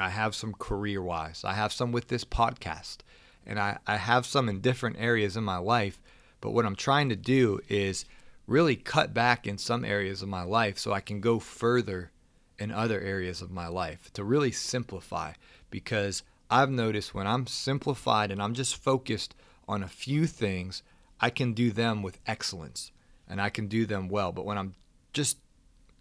I 0.00 0.10
have 0.10 0.34
some 0.34 0.52
career 0.54 1.00
wise, 1.00 1.44
I 1.44 1.52
have 1.52 1.72
some 1.72 1.92
with 1.92 2.08
this 2.08 2.24
podcast, 2.24 3.02
and 3.46 3.60
I, 3.60 3.78
I 3.86 3.98
have 3.98 4.26
some 4.26 4.48
in 4.48 4.60
different 4.60 4.96
areas 4.98 5.36
in 5.36 5.44
my 5.44 5.58
life. 5.58 6.02
But 6.40 6.50
what 6.50 6.66
I'm 6.66 6.74
trying 6.74 7.08
to 7.10 7.16
do 7.16 7.60
is 7.68 8.04
really 8.48 8.74
cut 8.74 9.14
back 9.14 9.46
in 9.46 9.58
some 9.58 9.84
areas 9.84 10.22
of 10.22 10.28
my 10.28 10.42
life 10.42 10.76
so 10.76 10.92
I 10.92 11.00
can 11.00 11.20
go 11.20 11.38
further 11.38 12.10
in 12.58 12.72
other 12.72 13.00
areas 13.00 13.40
of 13.40 13.52
my 13.52 13.68
life 13.68 14.12
to 14.14 14.24
really 14.24 14.50
simplify 14.50 15.34
because 15.70 16.24
I've 16.50 16.70
noticed 16.70 17.14
when 17.14 17.26
I'm 17.26 17.46
simplified 17.46 18.30
and 18.30 18.42
I'm 18.42 18.54
just 18.54 18.76
focused 18.76 19.34
on 19.68 19.82
a 19.82 19.88
few 19.88 20.26
things, 20.26 20.82
I 21.20 21.30
can 21.30 21.52
do 21.52 21.70
them 21.70 22.02
with 22.02 22.18
excellence 22.26 22.90
and 23.28 23.40
I 23.40 23.50
can 23.50 23.68
do 23.68 23.86
them 23.86 24.08
well. 24.08 24.32
But 24.32 24.44
when 24.44 24.58
I'm 24.58 24.74
just, 25.12 25.38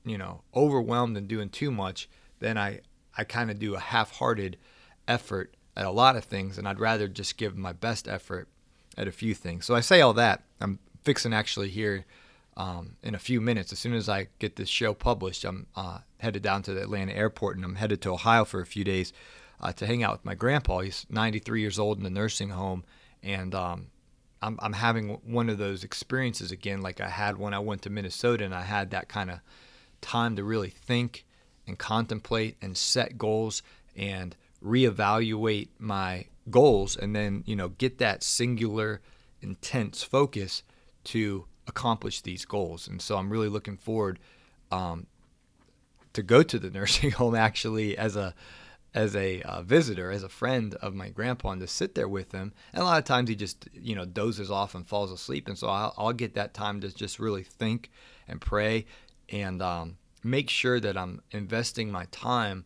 you 0.04 0.18
know, 0.18 0.42
overwhelmed 0.56 1.16
and 1.18 1.28
doing 1.28 1.50
too 1.50 1.70
much, 1.70 2.10
then 2.40 2.58
I, 2.58 2.82
I 3.16 3.24
kind 3.24 3.52
of 3.52 3.60
do 3.60 3.76
a 3.76 3.80
half 3.80 4.18
hearted 4.18 4.58
effort 5.08 5.54
at 5.76 5.86
a 5.86 5.92
lot 5.92 6.16
of 6.16 6.26
things, 6.26 6.58
and 6.58 6.68
I'd 6.68 6.80
rather 6.80 7.08
just 7.08 7.38
give 7.38 7.56
my 7.56 7.72
best 7.72 8.08
effort 8.08 8.50
at 8.98 9.08
a 9.08 9.12
few 9.12 9.34
things. 9.34 9.66
So 9.66 9.76
I 9.76 9.80
say 9.82 10.02
all 10.02 10.14
that. 10.14 10.44
I'm 10.60 10.80
fixing 11.04 11.34
actually 11.34 11.70
here 11.70 12.06
um, 12.58 12.98
in 13.04 13.16
a 13.16 13.20
few 13.20 13.40
minutes. 13.40 13.72
As 13.72 13.80
soon 13.80 13.94
as 13.94 14.10
I 14.10 14.28
get 14.40 14.56
this 14.56 14.68
show 14.68 14.94
published, 14.94 15.46
I'm 15.46 15.68
uh, 15.76 16.00
headed 16.18 16.42
down 16.42 16.64
to 16.64 16.74
the 16.74 16.82
Atlanta 16.82 17.16
airport 17.16 17.56
and 17.56 17.64
I'm 17.64 17.76
headed 17.76 18.02
to 18.02 18.12
Ohio 18.12 18.44
for 18.44 18.60
a 18.60 18.66
few 18.66 18.84
days 18.84 19.14
uh, 19.62 19.74
to 19.74 19.86
hang 19.86 20.04
out 20.04 20.14
with 20.14 20.26
my 20.26 20.36
grandpa. 20.36 20.80
He's 20.80 21.06
93 21.10 21.62
years 21.62 21.80
old 21.80 22.00
in 22.00 22.06
a 22.06 22.10
nursing 22.10 22.50
home, 22.50 22.84
and 23.22 23.54
um, 23.54 23.88
I'm, 24.42 24.58
I'm 24.62 24.74
having 24.74 25.10
one 25.26 25.50
of 25.50 25.58
those 25.58 25.84
experiences 25.84 26.52
again, 26.52 26.82
like 26.82 27.02
I 27.02 27.10
had 27.10 27.38
when 27.38 27.54
I 27.54 27.60
went 27.60 27.82
to 27.84 27.90
Minnesota, 27.90 28.46
and 28.46 28.56
I 28.56 28.64
had 28.64 28.92
that 28.92 29.10
kind 29.10 29.30
of 29.30 29.40
time 30.02 30.36
to 30.36 30.44
really 30.44 30.70
think 30.70 31.26
and 31.68 31.78
contemplate 31.78 32.58
and 32.62 32.76
set 32.78 33.18
goals 33.18 33.62
and 33.96 34.36
reevaluate 34.64 35.70
my 35.78 36.26
goals, 36.50 36.96
and 36.96 37.16
then 37.16 37.44
you 37.46 37.56
know 37.56 37.70
get 37.70 37.98
that 38.00 38.24
singular, 38.24 39.02
intense 39.42 40.04
focus 40.04 40.64
to 41.06 41.46
accomplish 41.68 42.22
these 42.22 42.46
goals. 42.46 42.88
And 42.88 43.02
so 43.02 43.18
I'm 43.18 43.30
really 43.30 43.48
looking 43.48 43.78
forward 43.78 44.20
um, 44.72 45.08
to 46.14 46.24
go 46.24 46.44
to 46.44 46.60
the 46.60 46.70
nursing 46.78 47.12
home 47.12 47.36
actually 47.36 47.98
as 47.98 48.16
a 48.16 48.34
as 48.94 49.16
a 49.16 49.42
uh, 49.44 49.62
visitor, 49.62 50.12
as 50.12 50.24
a 50.24 50.30
friend 50.30 50.76
of 50.76 50.96
my 50.96 51.10
grandpa, 51.10 51.52
and 51.52 51.62
to 51.62 51.68
sit 51.68 51.96
there 51.96 52.08
with 52.08 52.32
him. 52.32 52.54
And 52.74 52.82
a 52.82 52.86
lot 52.86 52.98
of 52.98 53.06
times 53.06 53.30
he 53.30 53.36
just, 53.36 53.68
you 53.74 53.96
know, 53.96 54.06
dozes 54.06 54.50
off 54.50 54.74
and 54.76 54.88
falls 54.88 55.12
asleep. 55.12 55.48
And 55.48 55.58
so 55.58 55.68
I'll, 55.68 55.94
I'll 55.98 56.14
get 56.14 56.34
that 56.36 56.54
time 56.54 56.82
to 56.82 56.94
just 56.94 57.20
really 57.20 57.44
think 57.44 57.92
and 58.28 58.42
pray 58.42 58.86
and 59.30 59.62
um, 59.62 59.98
make 60.24 60.50
sure 60.50 60.80
that 60.80 60.98
I'm 60.98 61.22
investing 61.32 61.92
my 61.92 62.06
time 62.06 62.66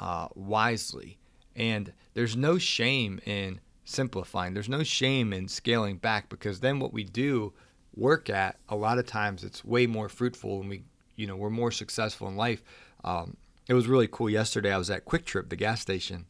uh, 0.00 0.28
wisely. 0.34 1.18
And 1.54 1.92
there's 2.14 2.36
no 2.36 2.56
shame 2.58 3.20
in 3.26 3.60
simplifying, 3.84 4.54
there's 4.54 4.68
no 4.68 4.82
shame 4.82 5.32
in 5.32 5.48
scaling 5.48 5.96
back 5.96 6.28
because 6.28 6.60
then 6.60 6.78
what 6.78 6.92
we 6.92 7.04
do 7.04 7.52
work 7.94 8.30
at, 8.30 8.56
a 8.68 8.76
lot 8.76 8.98
of 8.98 9.06
times 9.06 9.42
it's 9.44 9.64
way 9.64 9.86
more 9.86 10.08
fruitful 10.08 10.60
and 10.60 10.68
we, 10.68 10.84
you 11.16 11.26
know, 11.26 11.36
we're 11.36 11.50
more 11.50 11.72
successful 11.72 12.28
in 12.28 12.36
life. 12.36 12.62
Um, 13.02 13.36
it 13.68 13.74
was 13.74 13.86
really 13.86 14.08
cool. 14.10 14.30
Yesterday, 14.30 14.72
I 14.72 14.78
was 14.78 14.90
at 14.90 15.04
QuikTrip, 15.04 15.50
the 15.50 15.56
gas 15.56 15.80
station, 15.80 16.24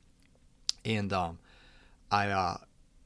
and 0.85 1.13
um, 1.13 1.39
I 2.11 2.29
uh, 2.29 2.57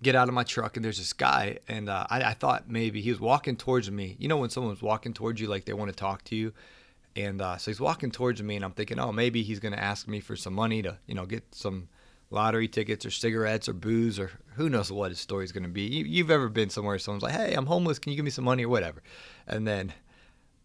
get 0.02 0.16
out 0.16 0.28
of 0.28 0.34
my 0.34 0.42
truck, 0.42 0.76
and 0.76 0.84
there's 0.84 0.98
this 0.98 1.12
guy, 1.12 1.58
and 1.68 1.90
uh, 1.90 2.06
I, 2.08 2.22
I, 2.22 2.34
thought 2.34 2.68
maybe 2.68 3.02
he 3.02 3.10
was 3.10 3.20
walking 3.20 3.56
towards 3.56 3.90
me. 3.90 4.16
You 4.18 4.28
know, 4.28 4.38
when 4.38 4.48
someone's 4.48 4.80
walking 4.80 5.12
towards 5.12 5.40
you, 5.40 5.48
like 5.48 5.66
they 5.66 5.74
want 5.74 5.90
to 5.90 5.96
talk 5.96 6.24
to 6.24 6.34
you, 6.34 6.54
and 7.14 7.42
uh, 7.42 7.58
so 7.58 7.70
he's 7.70 7.80
walking 7.80 8.10
towards 8.10 8.42
me, 8.42 8.56
and 8.56 8.64
I'm 8.64 8.72
thinking, 8.72 8.98
oh, 8.98 9.12
maybe 9.12 9.42
he's 9.42 9.60
going 9.60 9.74
to 9.74 9.82
ask 9.82 10.08
me 10.08 10.18
for 10.18 10.34
some 10.34 10.54
money 10.54 10.80
to, 10.80 10.96
you 11.06 11.14
know, 11.14 11.26
get 11.26 11.54
some 11.54 11.88
lottery 12.30 12.68
tickets 12.68 13.04
or 13.04 13.10
cigarettes 13.10 13.68
or 13.68 13.74
booze 13.74 14.18
or 14.18 14.30
who 14.54 14.70
knows 14.70 14.90
what 14.90 15.10
his 15.10 15.20
story's 15.20 15.52
going 15.52 15.64
to 15.64 15.68
be. 15.68 15.82
You, 15.82 16.24
have 16.24 16.30
ever 16.30 16.48
been 16.48 16.70
somewhere 16.70 16.98
someone's 16.98 17.22
like, 17.22 17.34
"Hey, 17.34 17.52
I'm 17.52 17.66
homeless. 17.66 17.98
Can 17.98 18.12
you 18.12 18.16
give 18.16 18.24
me 18.24 18.30
some 18.30 18.46
money 18.46 18.64
or 18.64 18.70
whatever?" 18.70 19.02
And 19.46 19.68
then, 19.68 19.92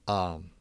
um, 0.07 0.51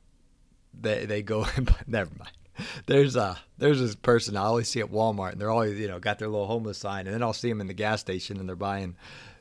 they 0.79 1.07
they 1.07 1.23
go 1.23 1.47
and 1.57 1.73
never 1.87 2.11
mind 2.19 2.33
there's 2.87 3.17
a 3.17 3.39
there's 3.59 3.81
this 3.81 3.95
person 3.95 4.37
I 4.37 4.43
always 4.43 4.69
see 4.69 4.81
at 4.81 4.91
Walmart, 4.91 5.33
and 5.33 5.41
they're 5.41 5.51
always 5.51 5.79
you 5.79 5.89
know 5.89 5.99
got 5.99 6.19
their 6.19 6.29
little 6.29 6.47
homeless 6.47 6.79
sign, 6.79 7.07
and 7.07 7.15
then 7.15 7.23
I'll 7.23 7.33
see 7.33 7.49
them 7.49 7.61
in 7.61 7.67
the 7.67 7.75
gas 7.75 8.01
station, 8.01 8.39
and 8.39 8.49
they're 8.49 8.57
buying 8.57 8.97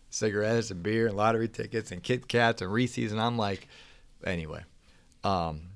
cigarettes 0.09 0.71
and 0.71 0.81
beer 0.81 1.07
and 1.07 1.17
lottery 1.17 1.47
tickets 1.47 1.91
and 1.91 2.01
Kit 2.01 2.27
Kats 2.27 2.61
and 2.61 2.71
Reese's, 2.71 3.11
and 3.11 3.19
I'm 3.19 3.37
like, 3.37 3.67
anyway, 4.23 4.63
um, 5.23 5.69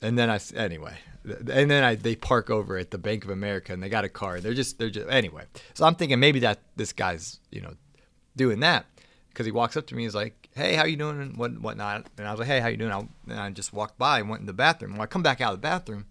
and 0.00 0.18
then 0.18 0.30
I 0.30 0.38
anyway, 0.54 0.96
and 1.24 1.70
then 1.70 1.84
I 1.84 1.94
they 1.94 2.16
park 2.16 2.50
over 2.50 2.76
at 2.76 2.90
the 2.90 2.98
Bank 2.98 3.24
of 3.24 3.30
America, 3.30 3.72
and 3.72 3.82
they 3.82 3.88
got 3.88 4.04
a 4.04 4.08
car, 4.08 4.36
and 4.36 4.42
they're 4.42 4.54
just 4.54 4.78
they're 4.78 4.90
just 4.90 5.08
anyway. 5.08 5.44
So 5.74 5.84
I'm 5.84 5.94
thinking 5.94 6.20
maybe 6.20 6.40
that 6.40 6.60
this 6.76 6.92
guy's 6.92 7.40
you 7.50 7.60
know 7.60 7.74
doing 8.36 8.60
that 8.60 8.86
because 9.28 9.46
he 9.46 9.52
walks 9.52 9.76
up 9.76 9.86
to 9.88 9.94
me, 9.94 10.04
he's 10.04 10.14
like, 10.14 10.48
"Hey, 10.54 10.74
how 10.74 10.84
you 10.84 10.96
doing?" 10.96 11.20
and 11.20 11.36
what 11.36 11.58
whatnot, 11.60 12.06
and 12.18 12.28
I 12.28 12.30
was 12.30 12.40
like, 12.40 12.48
"Hey, 12.48 12.60
how 12.60 12.68
you 12.68 12.76
doing?" 12.76 12.92
I, 12.92 12.98
and 13.30 13.40
I 13.40 13.50
just 13.50 13.72
walked 13.72 13.98
by 13.98 14.20
and 14.20 14.28
went 14.28 14.40
in 14.40 14.46
the 14.46 14.52
bathroom. 14.52 14.92
When 14.92 15.00
I 15.00 15.06
come 15.06 15.22
back 15.22 15.40
out 15.40 15.52
of 15.54 15.60
the 15.60 15.66
bathroom 15.66 16.06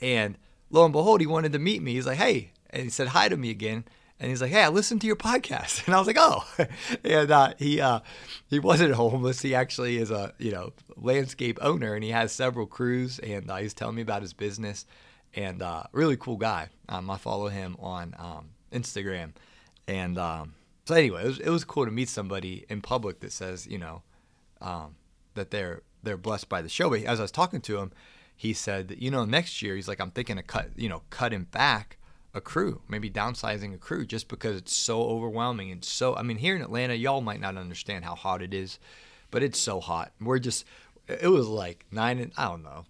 and 0.00 0.36
lo 0.70 0.84
and 0.84 0.92
behold, 0.92 1.20
he 1.20 1.26
wanted 1.26 1.52
to 1.52 1.58
meet 1.58 1.82
me. 1.82 1.94
He's 1.94 2.06
like, 2.06 2.18
hey, 2.18 2.50
and 2.70 2.82
he 2.82 2.90
said 2.90 3.08
hi 3.08 3.28
to 3.28 3.36
me 3.36 3.50
again. 3.50 3.84
And 4.20 4.30
he's 4.30 4.42
like, 4.42 4.50
"Hey, 4.50 4.64
I 4.64 4.68
listened 4.68 5.00
to 5.02 5.06
your 5.06 5.16
podcast," 5.16 5.84
and 5.86 5.94
I 5.94 5.98
was 5.98 6.06
like, 6.06 6.16
"Oh," 6.18 6.44
and 7.04 7.30
uh, 7.30 7.54
he 7.56 7.80
uh, 7.80 8.00
he 8.48 8.58
wasn't 8.58 8.94
homeless. 8.94 9.40
He 9.42 9.54
actually 9.54 9.96
is 9.96 10.10
a 10.10 10.32
you 10.38 10.50
know 10.50 10.72
landscape 10.96 11.58
owner, 11.62 11.94
and 11.94 12.02
he 12.02 12.10
has 12.10 12.32
several 12.32 12.66
crews. 12.66 13.18
And 13.20 13.48
uh, 13.50 13.56
he's 13.56 13.74
telling 13.74 13.94
me 13.94 14.02
about 14.02 14.22
his 14.22 14.32
business, 14.32 14.86
and 15.34 15.62
uh, 15.62 15.84
really 15.92 16.16
cool 16.16 16.36
guy. 16.36 16.68
Um, 16.88 17.08
I 17.10 17.16
follow 17.16 17.48
him 17.48 17.76
on 17.78 18.14
um, 18.18 18.48
Instagram, 18.72 19.34
and 19.86 20.18
um, 20.18 20.54
so 20.84 20.96
anyway, 20.96 21.22
it 21.22 21.26
was, 21.26 21.38
it 21.38 21.50
was 21.50 21.64
cool 21.64 21.84
to 21.84 21.92
meet 21.92 22.08
somebody 22.08 22.64
in 22.68 22.80
public 22.80 23.20
that 23.20 23.30
says 23.30 23.68
you 23.68 23.78
know 23.78 24.02
um, 24.60 24.96
that 25.34 25.52
they're 25.52 25.82
they're 26.02 26.16
blessed 26.16 26.48
by 26.48 26.60
the 26.60 26.68
show. 26.68 26.90
But 26.90 27.04
as 27.04 27.20
I 27.20 27.22
was 27.22 27.30
talking 27.30 27.60
to 27.60 27.78
him, 27.78 27.92
he 28.38 28.52
said 28.52 28.86
that 28.86 29.02
you 29.02 29.10
know 29.10 29.24
next 29.24 29.60
year 29.60 29.74
he's 29.74 29.88
like 29.88 30.00
I'm 30.00 30.12
thinking 30.12 30.38
of 30.38 30.46
cut 30.46 30.70
you 30.76 30.88
know 30.88 31.02
cutting 31.10 31.42
back 31.42 31.98
a 32.34 32.40
crew, 32.40 32.82
maybe 32.88 33.10
downsizing 33.10 33.74
a 33.74 33.78
crew 33.78 34.06
just 34.06 34.28
because 34.28 34.56
it's 34.56 34.72
so 34.72 35.02
overwhelming 35.02 35.72
and 35.72 35.84
so 35.84 36.14
I 36.14 36.22
mean 36.22 36.38
here 36.38 36.54
in 36.54 36.62
Atlanta 36.62 36.94
y'all 36.94 37.20
might 37.20 37.40
not 37.40 37.56
understand 37.56 38.04
how 38.04 38.14
hot 38.14 38.40
it 38.40 38.54
is, 38.54 38.78
but 39.32 39.42
it's 39.42 39.58
so 39.58 39.80
hot. 39.80 40.12
We're 40.20 40.38
just 40.38 40.64
it 41.08 41.28
was 41.28 41.48
like 41.48 41.84
9 41.90 42.18
and 42.20 42.32
I 42.36 42.44
don't 42.44 42.62
know, 42.62 42.84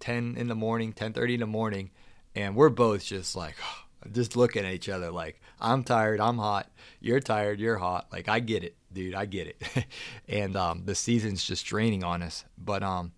10 0.00 0.34
in 0.36 0.48
the 0.48 0.54
morning, 0.54 0.92
10:30 0.92 1.34
in 1.34 1.40
the 1.40 1.46
morning 1.46 1.90
and 2.36 2.54
we're 2.54 2.68
both 2.68 3.02
just 3.02 3.34
like 3.34 3.54
just 4.12 4.36
looking 4.36 4.66
at 4.66 4.74
each 4.74 4.90
other 4.90 5.10
like 5.10 5.40
I'm 5.58 5.82
tired, 5.82 6.20
I'm 6.20 6.36
hot, 6.36 6.70
you're 7.00 7.20
tired, 7.20 7.58
you're 7.58 7.78
hot. 7.78 8.08
Like 8.12 8.28
I 8.28 8.40
get 8.40 8.64
it, 8.64 8.76
dude, 8.92 9.14
I 9.14 9.24
get 9.24 9.46
it. 9.46 9.86
and 10.28 10.56
um, 10.56 10.82
the 10.84 10.94
season's 10.94 11.42
just 11.42 11.64
draining 11.64 12.04
on 12.04 12.22
us. 12.22 12.44
But 12.58 12.82
um, 12.82 13.12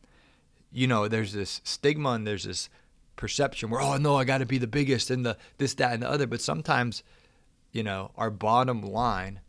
you 0.72 0.86
know, 0.86 1.08
there's 1.08 1.32
this 1.32 1.60
stigma 1.64 2.10
and 2.10 2.26
there's 2.26 2.44
this 2.44 2.68
perception 3.16 3.70
where, 3.70 3.80
oh 3.80 3.96
no, 3.96 4.16
I 4.16 4.24
got 4.24 4.38
to 4.38 4.46
be 4.46 4.58
the 4.58 4.66
biggest 4.66 5.10
and 5.10 5.24
the 5.24 5.36
this, 5.58 5.74
that, 5.74 5.92
and 5.92 6.02
the 6.02 6.10
other. 6.10 6.26
But 6.26 6.40
sometimes, 6.40 7.02
you 7.72 7.82
know, 7.82 8.10
our 8.16 8.30
bottom 8.30 8.82
line 8.82 9.40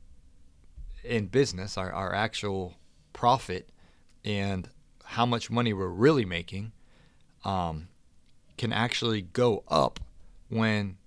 in 1.04 1.28
business, 1.28 1.78
our, 1.78 1.92
our 1.92 2.14
actual 2.14 2.76
profit 3.14 3.70
and 4.24 4.70
how 5.04 5.26
much 5.26 5.50
money 5.50 5.74
we're 5.74 5.88
really 5.88 6.26
making, 6.26 6.72
um, 7.44 7.88
can 8.58 8.72
actually 8.72 9.22
go 9.22 9.64
up 9.68 10.00
when 10.50 10.98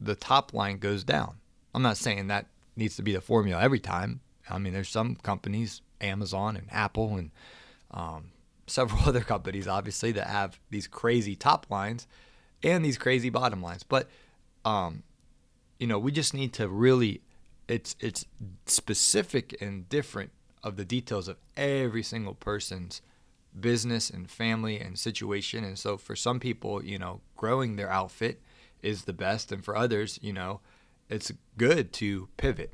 the 0.00 0.14
top 0.14 0.52
line 0.54 0.78
goes 0.78 1.04
down. 1.04 1.36
I'm 1.74 1.82
not 1.82 1.96
saying 1.96 2.26
that 2.28 2.46
needs 2.76 2.96
to 2.96 3.02
be 3.02 3.12
the 3.12 3.20
formula 3.20 3.60
every 3.62 3.80
time. 3.80 4.20
I 4.48 4.58
mean, 4.58 4.72
there's 4.72 4.88
some 4.88 5.16
companies, 5.16 5.82
Amazon 6.00 6.56
and 6.56 6.66
Apple 6.70 7.16
and 7.16 7.30
um, 7.90 8.32
several 8.72 9.02
other 9.06 9.20
companies, 9.20 9.68
obviously, 9.68 10.12
that 10.12 10.26
have 10.26 10.58
these 10.70 10.86
crazy 10.86 11.36
top 11.36 11.66
lines 11.70 12.06
and 12.62 12.84
these 12.84 12.98
crazy 12.98 13.30
bottom 13.30 13.62
lines. 13.62 13.82
But, 13.82 14.08
um, 14.64 15.02
you 15.78 15.86
know, 15.86 15.98
we 15.98 16.12
just 16.12 16.34
need 16.34 16.52
to 16.54 16.68
really, 16.68 17.22
it's 17.68 17.96
it's 18.00 18.26
specific 18.66 19.56
and 19.60 19.88
different 19.88 20.32
of 20.62 20.76
the 20.76 20.84
details 20.84 21.28
of 21.28 21.36
every 21.56 22.02
single 22.02 22.34
person's 22.34 23.02
business 23.58 24.10
and 24.10 24.30
family 24.30 24.80
and 24.80 24.98
situation. 24.98 25.64
And 25.64 25.78
so 25.78 25.96
for 25.96 26.16
some 26.16 26.40
people, 26.40 26.84
you 26.84 26.98
know, 26.98 27.20
growing 27.36 27.76
their 27.76 27.90
outfit 27.90 28.40
is 28.82 29.04
the 29.04 29.12
best. 29.12 29.52
And 29.52 29.64
for 29.64 29.76
others, 29.76 30.18
you 30.22 30.32
know, 30.32 30.60
it's 31.08 31.32
good 31.56 31.92
to 31.94 32.28
pivot 32.36 32.72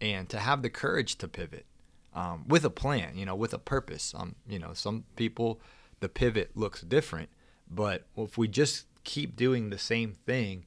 and 0.00 0.28
to 0.28 0.38
have 0.38 0.62
the 0.62 0.70
courage 0.70 1.16
to 1.16 1.28
pivot 1.28 1.66
um, 2.14 2.44
with 2.46 2.64
a 2.64 2.70
plan, 2.70 3.16
you 3.16 3.24
know, 3.24 3.34
with 3.34 3.54
a 3.54 3.58
purpose. 3.58 4.14
Um, 4.16 4.34
you 4.48 4.58
know, 4.58 4.72
some 4.74 5.04
people 5.16 5.60
the 6.00 6.08
pivot 6.08 6.56
looks 6.56 6.82
different, 6.82 7.28
but 7.70 8.06
if 8.16 8.36
we 8.36 8.48
just 8.48 8.86
keep 9.04 9.36
doing 9.36 9.70
the 9.70 9.78
same 9.78 10.14
thing 10.26 10.66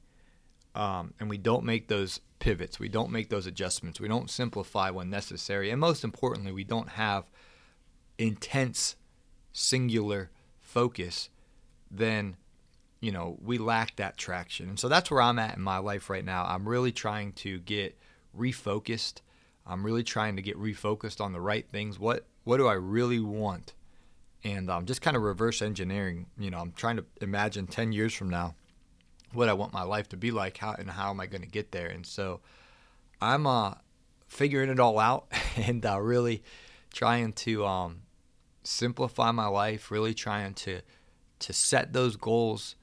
um, 0.74 1.14
and 1.20 1.28
we 1.28 1.38
don't 1.38 1.64
make 1.64 1.88
those 1.88 2.20
pivots, 2.38 2.78
we 2.78 2.88
don't 2.88 3.10
make 3.10 3.28
those 3.28 3.46
adjustments, 3.46 4.00
we 4.00 4.08
don't 4.08 4.30
simplify 4.30 4.90
when 4.90 5.10
necessary, 5.10 5.70
and 5.70 5.80
most 5.80 6.04
importantly, 6.04 6.52
we 6.52 6.64
don't 6.64 6.90
have 6.90 7.30
intense, 8.18 8.96
singular 9.52 10.30
focus, 10.60 11.30
then 11.90 12.36
you 13.00 13.12
know 13.12 13.38
we 13.42 13.58
lack 13.58 13.96
that 13.96 14.16
traction. 14.16 14.68
And 14.68 14.78
so 14.78 14.88
that's 14.88 15.10
where 15.10 15.22
I'm 15.22 15.38
at 15.38 15.56
in 15.56 15.62
my 15.62 15.78
life 15.78 16.10
right 16.10 16.24
now. 16.24 16.44
I'm 16.44 16.68
really 16.68 16.92
trying 16.92 17.32
to 17.34 17.58
get 17.60 17.98
refocused. 18.36 19.20
I'm 19.66 19.84
really 19.84 20.02
trying 20.02 20.36
to 20.36 20.42
get 20.42 20.56
refocused 20.58 21.20
on 21.20 21.32
the 21.32 21.40
right 21.40 21.68
things. 21.68 21.98
What 21.98 22.26
what 22.44 22.58
do 22.58 22.68
I 22.68 22.74
really 22.74 23.20
want? 23.20 23.74
And 24.44 24.70
um, 24.70 24.86
just 24.86 25.02
kind 25.02 25.16
of 25.16 25.22
reverse 25.22 25.60
engineering. 25.60 26.26
You 26.38 26.50
know, 26.50 26.58
I'm 26.58 26.72
trying 26.72 26.96
to 26.98 27.04
imagine 27.20 27.66
10 27.66 27.90
years 27.92 28.14
from 28.14 28.30
now 28.30 28.54
what 29.32 29.48
I 29.48 29.52
want 29.52 29.72
my 29.72 29.82
life 29.82 30.08
to 30.10 30.16
be 30.16 30.30
like, 30.30 30.58
how 30.58 30.74
and 30.74 30.90
how 30.90 31.10
am 31.10 31.20
I 31.20 31.26
going 31.26 31.42
to 31.42 31.48
get 31.48 31.72
there? 31.72 31.88
And 31.88 32.06
so 32.06 32.40
I'm 33.20 33.46
uh, 33.46 33.74
figuring 34.28 34.70
it 34.70 34.78
all 34.78 34.98
out 34.98 35.26
and 35.56 35.84
uh, 35.84 36.00
really 36.00 36.42
trying 36.92 37.32
to 37.32 37.66
um, 37.66 38.02
simplify 38.62 39.30
my 39.30 39.46
life, 39.46 39.90
really 39.90 40.14
trying 40.14 40.54
to 40.54 40.80
to 41.38 41.52
set 41.52 41.92
those 41.92 42.16
goals 42.16 42.76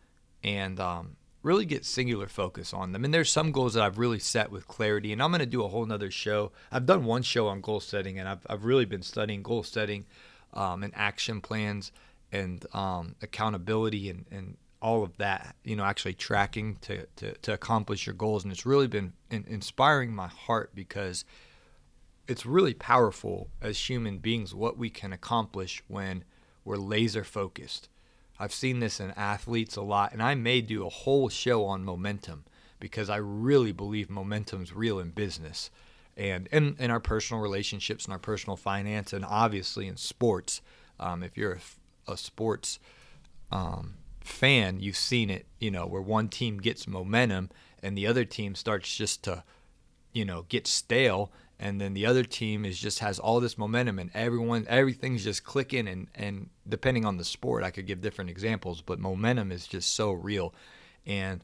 and 0.44 0.80
um, 0.80 1.16
really 1.44 1.66
get 1.66 1.86
singular 1.86 2.28
focus 2.28 2.74
on 2.74 2.94
them. 2.94 3.06
And 3.06 3.14
there's 3.14 3.30
some 3.30 3.52
goals 3.52 3.74
that 3.76 3.84
I've 3.84 4.00
really 4.00 4.20
set 4.20 4.50
with 4.50 4.68
clarity, 4.68 5.12
and 5.12 5.22
I'm 5.22 5.30
going 5.30 5.40
to 5.40 5.46
do 5.46 5.64
a 5.64 5.68
whole 5.68 5.86
nother 5.86 6.10
show. 6.10 6.52
I've 6.72 6.86
done 6.86 7.04
one 7.04 7.22
show 7.22 7.48
on 7.48 7.62
goal 7.62 7.82
setting, 7.82 8.18
and 8.18 8.28
I've, 8.28 8.48
I've 8.50 8.66
really 8.66 8.86
been 8.86 9.04
studying 9.04 9.44
goal 9.44 9.64
setting 9.64 10.06
um, 10.54 10.84
and 10.84 10.94
action 10.96 11.42
plans 11.42 11.92
and 12.32 12.66
um, 12.74 13.16
accountability 13.22 14.10
and, 14.10 14.26
and 14.32 14.58
all 14.82 15.04
of 15.04 15.18
that, 15.18 15.56
you 15.64 15.76
know, 15.76 15.84
actually 15.84 16.14
tracking 16.14 16.78
to, 16.82 17.06
to, 17.18 17.34
to 17.34 17.54
accomplish 17.54 18.06
your 18.06 18.16
goals. 18.16 18.44
And 18.44 18.52
it's 18.52 18.66
really 18.66 18.88
been 18.88 19.14
in, 19.30 19.46
inspiring 19.48 20.14
my 20.14 20.28
heart 20.28 20.72
because 20.74 21.26
it's 22.28 22.46
really 22.46 22.74
powerful 22.74 23.50
as 23.62 23.90
human 23.90 24.18
beings 24.18 24.56
what 24.56 24.78
we 24.78 24.90
can 24.90 25.14
accomplish 25.14 25.84
when 25.88 26.24
we're 26.66 26.78
laser 26.78 27.24
focused. 27.24 27.90
I've 28.40 28.54
seen 28.54 28.80
this 28.80 29.00
in 29.00 29.12
athletes 29.12 29.76
a 29.76 29.82
lot, 29.82 30.14
and 30.14 30.22
I 30.22 30.36
may 30.36 30.62
do 30.62 30.86
a 30.86 30.90
whole 30.90 31.30
show 31.30 31.66
on 31.66 31.86
momentum 31.86 32.46
because 32.80 33.10
I 33.10 33.18
really 33.18 33.72
believe 33.72 34.10
momentum's 34.10 34.74
real 34.74 35.00
in 35.00 35.12
business 35.12 35.70
and 36.18 36.48
in, 36.48 36.76
in 36.80 36.92
our 36.92 37.00
personal 37.00 37.42
relationships 37.42 38.06
and 38.06 38.14
our 38.14 38.20
personal 38.20 38.58
finance, 38.58 39.14
and 39.14 39.26
obviously 39.26 39.88
in 39.88 39.98
sports. 39.98 40.62
Um, 41.00 41.24
if 41.24 41.38
you're 41.38 41.60
a, 42.08 42.12
a 42.12 42.18
sports 42.18 42.80
um, 43.52 43.96
fan, 44.22 44.80
you've 44.80 44.98
seen 44.98 45.30
it, 45.30 45.46
you 45.60 45.72
know, 45.72 45.86
where 45.86 46.02
one 46.02 46.30
team 46.30 46.58
gets 46.58 46.88
momentum 46.88 47.50
and 47.82 47.98
the 47.98 48.08
other 48.08 48.26
team 48.26 48.56
starts 48.56 48.96
just 48.96 49.24
to, 49.24 49.44
you 50.14 50.24
know, 50.24 50.46
get 50.50 50.68
stale. 50.68 51.32
And 51.64 51.80
then 51.80 51.94
the 51.94 52.06
other 52.06 52.26
team 52.26 52.66
is 52.66 52.78
just 52.78 53.00
has 53.00 53.20
all 53.20 53.40
this 53.40 53.58
momentum 53.58 53.98
and 53.98 54.12
everyone, 54.14 54.66
everything's 54.68 55.24
just 55.24 55.46
clicking. 55.46 55.88
And, 55.88 56.10
and 56.14 56.50
depending 56.68 57.06
on 57.06 57.16
the 57.16 57.24
sport, 57.24 57.64
I 57.64 57.72
could 57.72 57.88
give 57.88 58.02
different 58.02 58.30
examples, 58.30 58.82
but 58.82 59.00
momentum 59.00 59.50
is 59.50 59.66
just 59.66 59.96
so 59.96 60.12
real. 60.12 60.54
And 61.06 61.42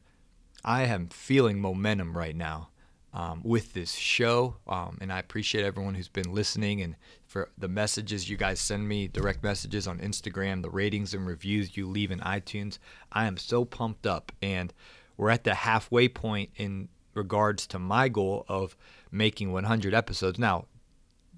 I 0.62 0.82
am 0.82 1.08
feeling 1.08 1.58
momentum 1.58 2.14
right 2.14 2.36
now 2.36 2.68
um, 3.14 3.40
with 3.42 3.72
this 3.72 3.94
show. 3.94 4.56
Um, 4.68 4.98
and 5.00 5.10
I 5.10 5.20
appreciate 5.20 5.64
everyone 5.64 5.94
who's 5.94 6.08
been 6.08 6.34
listening 6.34 6.82
and 6.82 6.96
for 7.26 7.48
the 7.56 7.68
messages 7.68 8.28
you 8.28 8.36
guys 8.36 8.60
send 8.60 8.86
me, 8.86 9.08
direct 9.08 9.42
messages 9.42 9.88
on 9.88 10.00
Instagram, 10.00 10.60
the 10.60 10.68
ratings 10.68 11.14
and 11.14 11.26
reviews 11.26 11.78
you 11.78 11.88
leave 11.88 12.10
in 12.10 12.20
iTunes. 12.20 12.76
I 13.10 13.24
am 13.24 13.38
so 13.38 13.64
pumped 13.64 14.06
up. 14.06 14.32
And 14.42 14.74
we're 15.16 15.30
at 15.30 15.44
the 15.44 15.54
halfway 15.54 16.08
point 16.08 16.50
in 16.56 16.90
regards 17.14 17.66
to 17.68 17.78
my 17.78 18.08
goal 18.08 18.44
of 18.48 18.76
making 19.10 19.52
100 19.52 19.94
episodes. 19.94 20.38
Now, 20.38 20.66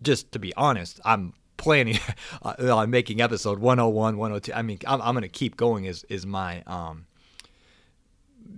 just 0.02 0.32
to 0.32 0.38
be 0.38 0.54
honest, 0.54 1.00
I'm 1.04 1.34
planning 1.56 1.98
on 2.42 2.90
making 2.90 3.20
episode 3.20 3.58
101, 3.58 4.16
102. 4.16 4.52
I 4.52 4.62
mean, 4.62 4.78
I'm, 4.86 5.00
I'm 5.02 5.14
going 5.14 5.22
to 5.22 5.28
keep 5.28 5.56
going 5.56 5.84
is, 5.84 6.04
is 6.08 6.26
my, 6.26 6.62
um, 6.66 7.06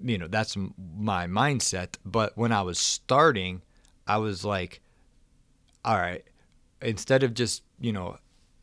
you 0.03 0.19
know 0.19 0.29
that's 0.29 0.57
my 0.97 1.27
mindset 1.27 1.97
but 2.05 2.37
when 2.37 2.53
i 2.53 2.63
was 2.63 2.79
starting 2.79 3.63
i 4.07 4.17
was 4.17 4.45
like 4.45 4.81
all 5.85 5.97
right 5.97 6.25
instead 6.83 7.23
of 7.23 7.35
just 7.35 7.63
you 7.81 7.93
know 7.93 8.17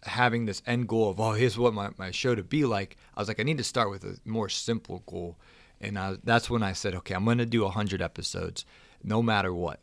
having 0.03 0.45
this 0.45 0.61
end 0.65 0.87
goal 0.87 1.09
of 1.09 1.19
oh 1.19 1.31
here's 1.31 1.57
what 1.57 1.73
my, 1.73 1.89
my 1.97 2.11
show 2.11 2.35
to 2.35 2.43
be 2.43 2.65
like 2.65 2.97
i 3.15 3.19
was 3.19 3.27
like 3.27 3.39
i 3.39 3.43
need 3.43 3.57
to 3.57 3.63
start 3.63 3.89
with 3.89 4.03
a 4.03 4.17
more 4.25 4.49
simple 4.49 5.03
goal 5.05 5.37
and 5.79 5.97
I, 5.97 6.17
that's 6.23 6.49
when 6.49 6.63
i 6.63 6.73
said 6.73 6.95
okay 6.95 7.13
i'm 7.13 7.25
going 7.25 7.37
to 7.37 7.45
do 7.45 7.63
100 7.63 8.01
episodes 8.01 8.65
no 9.03 9.21
matter 9.21 9.53
what 9.53 9.79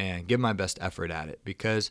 and 0.00 0.26
give 0.26 0.40
my 0.40 0.52
best 0.52 0.78
effort 0.80 1.10
at 1.10 1.28
it 1.28 1.40
because 1.44 1.90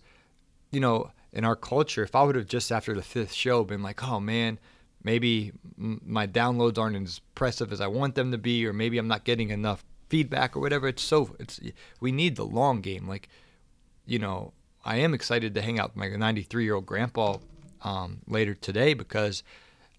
you 0.72 0.80
know 0.80 1.12
in 1.32 1.46
our 1.46 1.56
culture 1.56 2.04
if 2.04 2.16
i 2.16 2.24
would 2.24 2.36
have 2.36 2.48
just 2.48 2.72
after 2.72 2.94
the 2.94 3.02
fifth 3.02 3.34
show 3.34 3.64
been 3.64 3.84
like 3.84 4.04
oh 4.04 4.20
man 4.20 4.60
maybe 5.04 5.52
my 5.78 6.28
downloads 6.28 6.78
aren't 6.78 6.96
as 6.96 7.22
impressive 7.30 7.72
as 7.72 7.82
I 7.82 7.88
want 7.88 8.16
them 8.16 8.32
to 8.32 8.38
be, 8.38 8.66
or 8.66 8.74
maybe 8.74 8.98
I'm 8.98 9.08
not 9.08 9.24
getting 9.24 9.50
enough 9.50 9.84
feedback 10.10 10.56
or 10.56 10.60
whatever. 10.60 10.88
It's 10.88 11.04
so 11.04 11.36
it's 11.40 11.60
we 12.00 12.12
need 12.12 12.36
the 12.36 12.46
long 12.46 12.82
game. 12.82 13.08
Like, 13.08 13.30
you 14.06 14.20
know, 14.20 14.54
I 14.84 14.98
am 14.98 15.14
excited 15.14 15.54
to 15.56 15.62
hang 15.62 15.80
out 15.80 15.96
with 15.96 15.98
my 15.98 16.10
93 16.10 16.64
year 16.64 16.76
old 16.76 16.86
grandpa 16.86 17.38
um, 17.84 18.20
later 18.28 18.54
today 18.54 18.94
because 18.94 19.44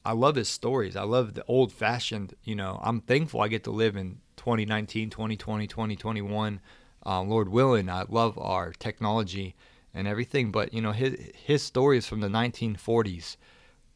I 0.05 0.13
love 0.13 0.37
his 0.37 0.49
stories. 0.49 0.97
I 0.97 1.03
love 1.03 1.35
the 1.35 1.45
old 1.47 1.73
fashioned. 1.73 2.35
You 2.45 2.57
know, 2.57 2.79
I'm 2.83 3.01
thankful 3.01 3.41
I 3.41 3.49
get 3.49 3.65
to 3.65 3.71
live 3.71 3.97
in 3.97 4.21
2019, 4.37 5.11
2020, 5.11 5.67
2021. 5.67 6.61
Um, 7.05 7.29
Lord 7.29 7.49
willing, 7.49 7.89
I 7.89 8.05
love 8.09 8.39
our 8.39 8.73
technology 8.73 9.55
and 9.95 10.07
everything. 10.07 10.51
But 10.51 10.75
you 10.75 10.83
know, 10.83 10.93
his 10.93 11.17
his 11.35 11.63
story 11.63 11.99
is 11.99 12.07
from 12.07 12.21
the 12.21 12.29
1940s 12.29 13.37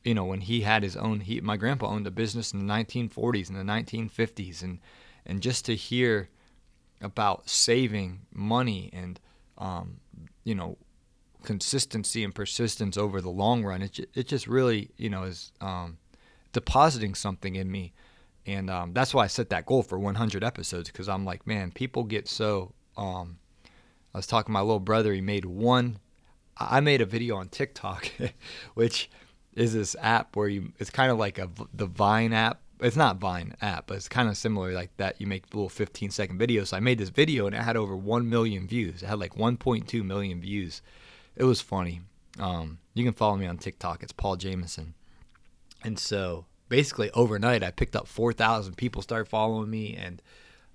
you 0.04 0.14
know 0.14 0.24
when 0.24 0.42
he 0.42 0.60
had 0.60 0.82
his 0.82 0.96
own 0.96 1.20
he 1.20 1.40
my 1.40 1.56
grandpa 1.56 1.88
owned 1.88 2.06
a 2.06 2.10
business 2.10 2.52
in 2.52 2.64
the 2.64 2.72
1940s 2.72 3.48
and 3.48 3.58
the 3.58 3.72
1950s 3.72 4.62
and 4.62 4.78
and 5.26 5.40
just 5.40 5.64
to 5.64 5.74
hear 5.74 6.28
about 7.00 7.48
saving 7.48 8.20
money 8.32 8.90
and 8.92 9.18
um, 9.58 9.96
you 10.44 10.54
know 10.54 10.76
consistency 11.42 12.22
and 12.22 12.34
persistence 12.34 12.96
over 12.96 13.20
the 13.20 13.30
long 13.30 13.64
run 13.64 13.82
it, 13.82 13.98
it 14.14 14.28
just 14.28 14.46
really 14.46 14.90
you 14.96 15.10
know 15.10 15.24
is 15.24 15.52
um, 15.60 15.98
depositing 16.52 17.14
something 17.14 17.56
in 17.56 17.70
me 17.70 17.92
and 18.46 18.68
um, 18.68 18.92
that's 18.92 19.14
why 19.14 19.24
I 19.24 19.28
set 19.28 19.48
that 19.50 19.64
goal 19.64 19.82
for 19.82 19.98
100 19.98 20.44
episodes 20.44 20.90
because 20.90 21.08
I'm 21.08 21.24
like 21.24 21.46
man 21.46 21.70
people 21.72 22.04
get 22.04 22.28
so 22.28 22.72
um, 22.96 23.38
I 24.14 24.18
was 24.18 24.26
talking 24.26 24.46
to 24.46 24.52
my 24.52 24.60
little 24.60 24.80
brother 24.80 25.12
he 25.12 25.20
made 25.20 25.44
one 25.44 25.98
I 26.56 26.80
made 26.80 27.00
a 27.00 27.06
video 27.06 27.36
on 27.36 27.48
TikTok 27.48 28.10
which 28.74 29.08
is 29.54 29.72
this 29.72 29.96
app 30.00 30.36
where 30.36 30.48
you 30.48 30.72
it's 30.78 30.90
kind 30.90 31.10
of 31.10 31.18
like 31.18 31.38
a 31.38 31.48
the 31.72 31.86
Vine 31.86 32.32
app. 32.32 32.60
It's 32.80 32.96
not 32.96 33.18
Vine 33.18 33.54
app, 33.62 33.86
but 33.86 33.96
it's 33.96 34.08
kind 34.08 34.28
of 34.28 34.36
similar 34.36 34.72
like 34.72 34.90
that. 34.96 35.20
You 35.20 35.26
make 35.26 35.54
little 35.54 35.68
15 35.68 36.10
second 36.10 36.40
videos. 36.40 36.68
So 36.68 36.76
I 36.76 36.80
made 36.80 36.98
this 36.98 37.08
video 37.08 37.46
and 37.46 37.54
it 37.54 37.62
had 37.62 37.76
over 37.76 37.96
1 37.96 38.28
million 38.28 38.66
views. 38.66 39.02
It 39.02 39.06
had 39.06 39.20
like 39.20 39.36
1.2 39.36 40.04
million 40.04 40.40
views. 40.40 40.82
It 41.36 41.44
was 41.44 41.60
funny. 41.60 42.00
Um, 42.38 42.78
you 42.94 43.04
can 43.04 43.12
follow 43.12 43.36
me 43.36 43.46
on 43.46 43.58
TikTok. 43.58 44.02
It's 44.02 44.12
Paul 44.12 44.36
Jameson. 44.36 44.94
And 45.84 45.98
so 45.98 46.46
basically 46.68 47.10
overnight, 47.12 47.62
I 47.62 47.70
picked 47.70 47.94
up 47.94 48.08
4,000 48.08 48.76
people 48.76 49.02
started 49.02 49.28
following 49.28 49.70
me 49.70 49.94
and, 49.94 50.20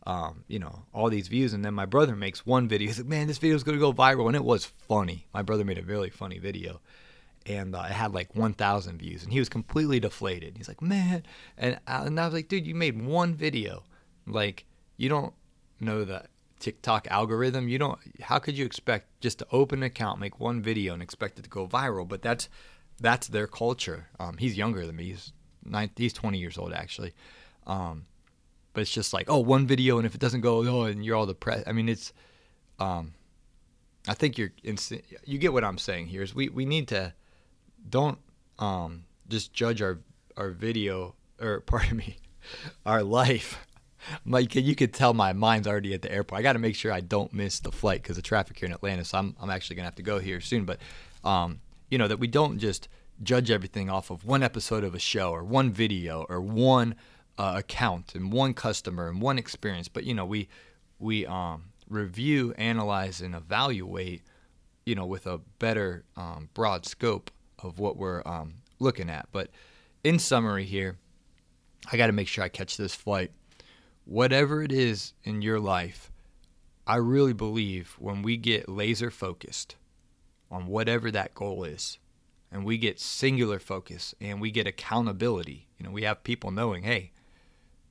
um, 0.06 0.44
you 0.48 0.60
know, 0.60 0.86
all 0.94 1.10
these 1.10 1.28
views. 1.28 1.54
And 1.54 1.64
then 1.64 1.74
my 1.74 1.86
brother 1.86 2.16
makes 2.16 2.46
one 2.46 2.68
video. 2.68 2.88
He's 2.88 3.00
like, 3.00 3.08
man, 3.08 3.28
this 3.28 3.38
video 3.38 3.56
is 3.56 3.64
going 3.64 3.78
to 3.78 3.82
go 3.82 3.94
viral. 3.94 4.28
And 4.28 4.36
it 4.36 4.44
was 4.44 4.66
funny. 4.66 5.28
My 5.34 5.42
brother 5.42 5.66
made 5.66 5.78
a 5.78 5.84
really 5.84 6.10
funny 6.10 6.40
video 6.40 6.82
and 7.46 7.76
uh, 7.76 7.84
it 7.86 7.92
had 7.92 8.14
like 8.14 8.36
1,000 8.36 9.00
views, 9.00 9.24
and 9.24 9.32
he 9.32 9.40
was 9.40 9.50
completely 9.50 10.00
deflated. 10.00 10.56
He's 10.58 10.68
like, 10.68 10.82
man, 10.82 11.24
and 11.58 11.80
I, 11.88 12.06
and 12.06 12.20
I 12.20 12.26
was 12.26 12.34
like, 12.34 12.48
dude, 12.48 12.68
you 12.68 12.76
made 12.76 13.02
one 13.02 13.34
video, 13.34 13.84
like 14.28 14.66
you 14.98 15.10
don't 15.10 15.34
know 15.80 16.04
the 16.04 16.26
TikTok 16.60 17.08
algorithm. 17.10 17.68
You 17.68 17.80
don't. 17.80 18.00
How 18.22 18.40
could 18.40 18.58
you 18.58 18.66
expect 18.66 19.22
just 19.22 19.40
to 19.40 19.48
open 19.52 19.80
an 19.80 19.84
account, 19.84 20.20
make 20.20 20.40
one 20.40 20.62
video, 20.62 20.94
and 20.94 21.02
expect 21.02 21.40
it 21.40 21.44
to 21.44 21.50
go 21.50 21.68
viral? 21.68 22.08
But 22.08 22.22
that's 22.22 22.50
that's 23.00 23.28
their 23.28 23.48
culture. 23.48 24.08
Um, 24.20 24.38
he's 24.38 24.58
younger 24.58 24.86
than 24.86 24.98
me. 24.98 25.06
He's 25.06 25.34
nine, 25.64 25.90
he's 25.96 26.14
20 26.14 26.38
years 26.38 26.58
old 26.58 26.74
actually. 26.74 27.14
Um, 27.66 28.06
but 28.74 28.82
it's 28.82 28.92
just 28.92 29.14
like, 29.14 29.30
oh, 29.30 29.40
one 29.40 29.68
video, 29.68 29.98
and 29.98 30.06
if 30.06 30.16
it 30.16 30.22
doesn't 30.22 30.42
go, 30.42 30.66
oh, 30.68 30.84
and 30.84 31.04
you're 31.04 31.16
all 31.16 31.26
depressed. 31.26 31.68
I 31.68 31.72
mean, 31.72 31.90
it's. 31.90 32.14
Um, 32.80 33.14
I 34.08 34.14
think 34.14 34.38
you're. 34.38 34.52
You 35.26 35.38
get 35.38 35.54
what 35.54 35.64
I'm 35.64 35.78
saying 35.78 36.08
here. 36.08 36.22
Is 36.22 36.34
we 36.34 36.50
we 36.50 36.66
need 36.66 36.88
to 36.90 37.14
don't 37.88 38.20
um, 38.58 39.06
just 39.28 39.54
judge 39.54 39.82
our 39.82 40.00
our 40.38 40.52
video 40.52 41.16
or 41.40 41.60
pardon 41.66 41.98
me, 41.98 42.18
our 42.86 43.04
life. 43.04 43.66
Like 44.26 44.56
you 44.56 44.76
could 44.76 44.94
tell 44.94 45.14
my 45.14 45.34
mind's 45.34 45.68
already 45.68 45.94
at 45.94 46.02
the 46.02 46.12
airport. 46.12 46.40
I 46.40 46.42
got 46.42 46.54
to 46.54 46.60
make 46.60 46.76
sure 46.76 46.92
I 46.92 47.02
don't 47.02 47.34
miss 47.34 47.60
the 47.60 47.72
flight 47.72 48.02
because 48.02 48.16
the 48.16 48.22
traffic 48.22 48.58
here 48.58 48.68
in 48.68 48.74
Atlanta. 48.74 49.04
So 49.04 49.18
I'm 49.18 49.36
I'm 49.40 49.50
actually 49.50 49.76
gonna 49.76 49.88
have 49.88 49.96
to 49.96 50.04
go 50.04 50.20
here 50.20 50.40
soon. 50.40 50.66
But 50.66 50.80
um, 51.24 51.60
you 51.90 51.98
know 51.98 52.08
that 52.08 52.18
we 52.18 52.28
don't 52.28 52.60
just 52.60 52.88
judge 53.22 53.52
everything 53.52 53.90
off 53.90 54.10
of 54.10 54.24
one 54.24 54.42
episode 54.42 54.84
of 54.84 54.96
a 54.96 55.00
show 55.00 55.32
or 55.32 55.44
one 55.44 55.72
video 55.72 56.26
or 56.30 56.40
one 56.40 56.96
uh, 57.40 57.54
account 57.56 58.14
and 58.14 58.32
one 58.32 58.54
customer 58.54 59.08
and 59.08 59.22
one 59.22 59.40
experience. 59.40 59.88
But 59.88 60.04
you 60.04 60.14
know 60.14 60.26
we 60.26 60.50
we 61.00 61.26
um, 61.26 61.64
review, 61.88 62.54
analyze, 62.58 63.22
and 63.22 63.34
evaluate, 63.34 64.22
you 64.86 64.94
know, 64.94 65.06
with 65.06 65.26
a 65.26 65.40
better 65.58 66.04
um, 66.16 66.50
broad 66.54 66.86
scope 66.86 67.32
of 67.64 67.80
what 67.80 67.98
we're 67.98 68.22
um, 68.26 68.56
looking 68.80 69.10
at. 69.10 69.28
But 69.32 69.50
in 70.04 70.20
summary, 70.20 70.66
here, 70.66 70.98
I 71.92 71.98
got 71.98 72.08
to 72.08 72.14
make 72.14 72.28
sure 72.28 72.44
I 72.44 72.50
catch 72.50 72.78
this 72.78 72.94
flight. 72.94 73.32
Whatever 74.06 74.62
it 74.62 74.72
is 74.72 75.14
in 75.24 75.42
your 75.42 75.60
life, 75.60 76.12
I 76.86 76.96
really 76.96 77.34
believe 77.34 77.96
when 78.00 78.22
we 78.22 78.38
get 78.38 78.68
laser 78.68 79.12
focused 79.12 79.76
on 80.52 80.66
whatever 80.66 81.12
that 81.12 81.36
goal 81.36 81.64
is, 81.64 82.00
and 82.52 82.66
we 82.66 82.78
get 82.78 83.00
singular 83.00 83.60
focus 83.60 84.16
and 84.20 84.42
we 84.42 84.50
get 84.50 84.66
accountability, 84.66 85.68
you 85.78 85.86
know, 85.86 85.92
we 85.92 86.02
have 86.02 86.24
people 86.24 86.50
knowing, 86.50 86.82
hey, 86.82 87.12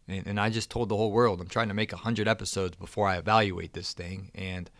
and, 0.08 0.26
and 0.26 0.40
I 0.40 0.50
just 0.50 0.70
told 0.70 0.88
the 0.88 0.96
whole 0.96 1.12
world 1.12 1.40
I'm 1.40 1.48
trying 1.48 1.68
to 1.68 1.74
make 1.74 1.92
100 1.92 2.26
episodes 2.26 2.76
before 2.76 3.06
I 3.06 3.18
evaluate 3.18 3.74
this 3.74 3.92
thing 3.92 4.30
and 4.34 4.70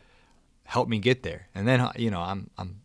help 0.64 0.88
me 0.88 0.98
get 0.98 1.22
there. 1.22 1.48
And 1.54 1.66
then, 1.68 1.88
you 1.96 2.10
know, 2.10 2.20
I'm, 2.20 2.50
I'm 2.58 2.80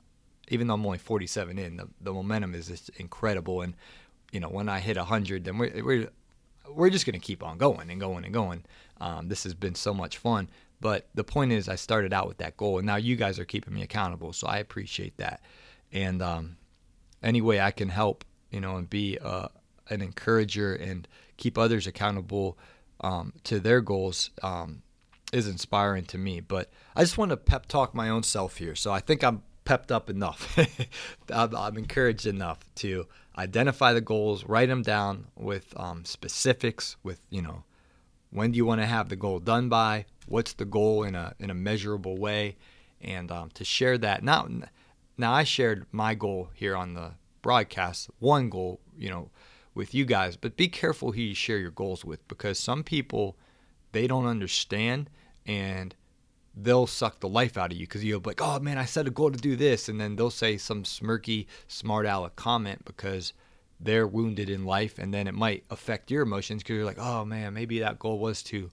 even 0.50 0.68
though 0.68 0.76
I'm 0.76 0.86
only 0.86 0.98
47 0.98 1.58
in, 1.58 1.78
the, 1.78 1.88
the 2.02 2.14
momentum 2.14 2.54
is 2.54 2.68
just 2.68 2.90
incredible. 2.98 3.62
And, 3.62 3.74
you 4.32 4.40
know, 4.40 4.50
when 4.50 4.70
I 4.70 4.80
hit 4.80 4.98
100, 4.98 5.46
then 5.46 5.58
we're, 5.58 5.84
we're, 5.84 6.10
we're 6.70 6.90
just 6.90 7.06
going 7.06 7.20
to 7.20 7.26
keep 7.26 7.44
on 7.44 7.58
going 7.58 7.90
and 7.90 8.00
going 8.00 8.26
and 8.26 8.34
going. 8.34 8.64
Um, 9.00 9.30
this 9.30 9.44
has 9.44 9.54
been 9.54 9.76
so 9.76 9.94
much 9.94 10.18
fun. 10.18 10.50
But 10.80 11.08
the 11.16 11.24
point 11.24 11.54
is, 11.54 11.70
I 11.70 11.76
started 11.76 12.14
out 12.14 12.28
with 12.28 12.38
that 12.38 12.58
goal, 12.58 12.78
and 12.78 12.86
now 12.86 12.98
you 12.98 13.16
guys 13.16 13.40
are 13.40 13.46
keeping 13.46 13.74
me 13.74 13.84
accountable. 13.84 14.34
So 14.34 14.48
I 14.48 14.58
appreciate 14.58 15.16
that. 15.18 15.42
And 15.94 16.22
um, 16.22 16.58
any 17.22 17.42
way 17.42 17.62
I 17.62 17.72
can 17.72 17.90
help, 17.90 18.26
you 18.52 18.60
know, 18.60 18.76
and 18.76 18.90
be 18.90 19.18
uh, 19.20 19.48
an 19.90 20.02
encourager 20.02 20.76
and 20.76 21.08
keep 21.38 21.58
others 21.58 21.88
accountable 21.88 22.58
um, 23.02 23.34
to 23.44 23.60
their 23.60 23.82
goals 23.82 24.32
um, 24.42 24.82
is 25.32 25.48
inspiring 25.48 26.06
to 26.06 26.18
me. 26.18 26.40
But 26.40 26.70
I 26.96 27.02
just 27.02 27.18
want 27.18 27.32
to 27.32 27.38
pep 27.38 27.68
talk 27.68 27.94
my 27.94 28.10
own 28.10 28.24
self 28.24 28.58
here. 28.58 28.76
So 28.76 28.92
I 28.92 29.00
think 29.00 29.24
I'm 29.24 29.44
pepped 29.66 29.92
up 29.92 30.10
enough. 30.10 30.58
I'm, 31.34 31.56
I'm, 31.56 31.78
encouraged 31.78 32.26
enough 32.26 32.60
to 32.76 33.08
identify 33.38 33.94
the 33.94 34.02
goals, 34.02 34.46
write 34.46 34.70
them 34.70 34.82
down 34.82 35.28
with 35.36 35.74
um, 35.78 36.06
specifics, 36.06 36.98
with 37.04 37.26
you 37.30 37.42
know, 37.42 37.64
when 38.32 38.52
do 38.52 38.58
you 38.58 38.66
want 38.66 38.82
to 38.82 38.88
have 38.88 39.10
the 39.10 39.16
goal 39.16 39.40
done 39.40 39.70
by? 39.70 40.06
What's 40.28 40.54
the 40.54 40.66
goal 40.66 41.04
in 41.04 41.16
a 41.16 41.34
in 41.40 41.50
a 41.50 41.56
measurable 41.56 42.18
way? 42.18 42.58
And 43.02 43.32
um, 43.32 43.50
to 43.56 43.66
share 43.66 43.98
that 43.98 44.24
now, 44.24 44.48
now 45.18 45.34
I 45.34 45.44
shared 45.44 45.86
my 45.92 46.16
goal 46.16 46.50
here 46.54 46.76
on 46.76 46.94
the 46.94 47.12
broadcast, 47.42 48.10
one 48.20 48.50
goal, 48.50 48.80
you 48.98 49.10
know, 49.10 49.30
with 49.76 49.94
you 49.94 50.06
guys, 50.06 50.36
but 50.36 50.58
be 50.58 50.68
careful 50.68 51.12
who 51.12 51.22
you 51.22 51.36
share 51.36 51.58
your 51.58 51.72
goals 51.72 52.06
with 52.06 52.28
because 52.28 52.60
some 52.60 52.84
people 52.84 53.38
they 53.92 54.08
don't 54.08 54.26
understand 54.26 55.10
and 55.46 55.96
they'll 56.56 56.88
suck 56.88 57.20
the 57.20 57.30
life 57.30 57.58
out 57.58 57.72
of 57.72 57.78
you 57.78 57.88
because 57.88 58.04
you'll 58.04 58.20
be 58.20 58.30
like, 58.30 58.42
oh 58.42 58.60
man, 58.60 58.78
I 58.78 58.86
set 58.86 59.08
a 59.08 59.12
goal 59.12 59.32
to 59.32 59.38
do 59.38 59.56
this, 59.56 59.90
and 59.90 60.00
then 60.00 60.16
they'll 60.16 60.30
say 60.30 60.58
some 60.58 60.84
smirky, 60.84 61.48
smart 61.68 62.06
aleck 62.06 62.36
comment 62.36 62.86
because 62.86 63.34
they're 63.80 64.08
wounded 64.08 64.50
in 64.50 64.66
life, 64.66 65.00
and 65.00 65.14
then 65.14 65.28
it 65.28 65.34
might 65.34 65.64
affect 65.70 66.12
your 66.12 66.24
emotions 66.24 66.62
because 66.62 66.76
you're 66.76 66.86
like, 66.86 67.00
oh 67.00 67.26
man, 67.26 67.54
maybe 67.54 67.80
that 67.80 68.00
goal 68.00 68.20
was 68.20 68.44
too 68.44 68.72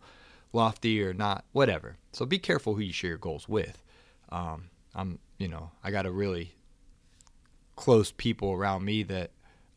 lofty 0.52 1.02
or 1.02 1.14
not, 1.14 1.44
whatever. 1.52 1.96
So 2.12 2.26
be 2.26 2.38
careful 2.38 2.74
who 2.74 2.82
you 2.82 2.92
share 2.92 3.10
your 3.10 3.18
goals 3.18 3.48
with. 3.48 3.82
Um, 4.30 4.70
I'm, 4.94 5.18
you 5.38 5.48
know, 5.48 5.70
I 5.82 5.90
got 5.90 6.06
a 6.06 6.10
really 6.10 6.54
close 7.76 8.12
people 8.12 8.52
around 8.52 8.84
me 8.84 9.02
that 9.04 9.30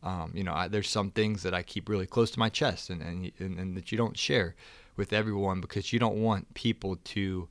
um, 0.04 0.32
you 0.34 0.44
know, 0.44 0.52
I, 0.52 0.68
there's 0.68 0.88
some 0.88 1.10
things 1.10 1.42
that 1.42 1.54
I 1.54 1.62
keep 1.62 1.88
really 1.88 2.06
close 2.06 2.30
to 2.32 2.38
my 2.38 2.50
chest 2.50 2.90
and, 2.90 3.00
and, 3.00 3.32
and, 3.38 3.58
and, 3.58 3.76
that 3.76 3.90
you 3.90 3.96
don't 3.96 4.18
share 4.18 4.54
with 4.96 5.14
everyone 5.14 5.62
because 5.62 5.94
you 5.94 5.98
don't 5.98 6.22
want 6.22 6.52
people 6.52 6.96
to 6.96 7.48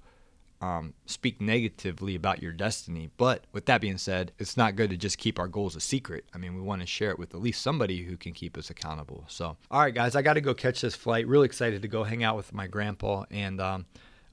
um, 0.62 0.94
speak 1.08 1.42
negatively 1.42 2.16
about 2.16 2.44
your 2.44 2.54
destiny. 2.54 3.10
But 3.18 3.46
with 3.52 3.66
that 3.66 3.82
being 3.82 3.98
said, 3.98 4.32
it's 4.38 4.56
not 4.56 4.76
good 4.76 4.92
to 4.92 4.98
just 4.98 5.18
keep 5.18 5.40
our 5.40 5.48
goals 5.48 5.76
a 5.76 5.82
secret. 5.82 6.26
I 6.34 6.38
mean, 6.38 6.56
we 6.56 6.62
want 6.62 6.82
to 6.82 6.88
share 6.88 7.10
it 7.10 7.18
with 7.18 7.34
at 7.34 7.42
least 7.42 7.62
somebody 7.62 8.04
who 8.04 8.18
can 8.18 8.34
keep 8.34 8.56
us 8.56 8.70
accountable. 8.70 9.26
So, 9.28 9.58
all 9.72 9.82
right, 9.82 9.94
guys, 9.94 10.16
I 10.16 10.22
got 10.22 10.34
to 10.34 10.42
go 10.42 10.54
catch 10.54 10.82
this 10.82 10.96
flight. 10.96 11.28
Really 11.28 11.46
excited 11.46 11.82
to 11.82 11.88
go 11.88 12.04
hang 12.04 12.24
out 12.24 12.38
with 12.38 12.54
my 12.54 12.68
grandpa. 12.68 13.26
And 13.32 13.60
um, 13.60 13.88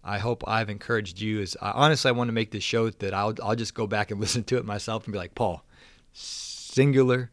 I 0.04 0.18
hope 0.18 0.46
I've 0.46 0.68
encouraged 0.68 1.20
you. 1.20 1.40
As 1.40 1.56
uh, 1.61 1.72
honestly, 1.74 2.11
I 2.11 2.12
want 2.12 2.28
to 2.28 2.33
make 2.33 2.50
this 2.50 2.64
show 2.64 2.90
that 2.90 3.14
I'll, 3.14 3.35
I'll 3.42 3.56
just 3.56 3.74
go 3.74 3.87
back 3.87 4.11
and 4.11 4.20
listen 4.20 4.44
to 4.44 4.59
it 4.59 4.66
myself 4.66 5.06
and 5.06 5.12
be 5.12 5.18
like, 5.18 5.35
Paul, 5.35 5.64
singular 6.12 7.30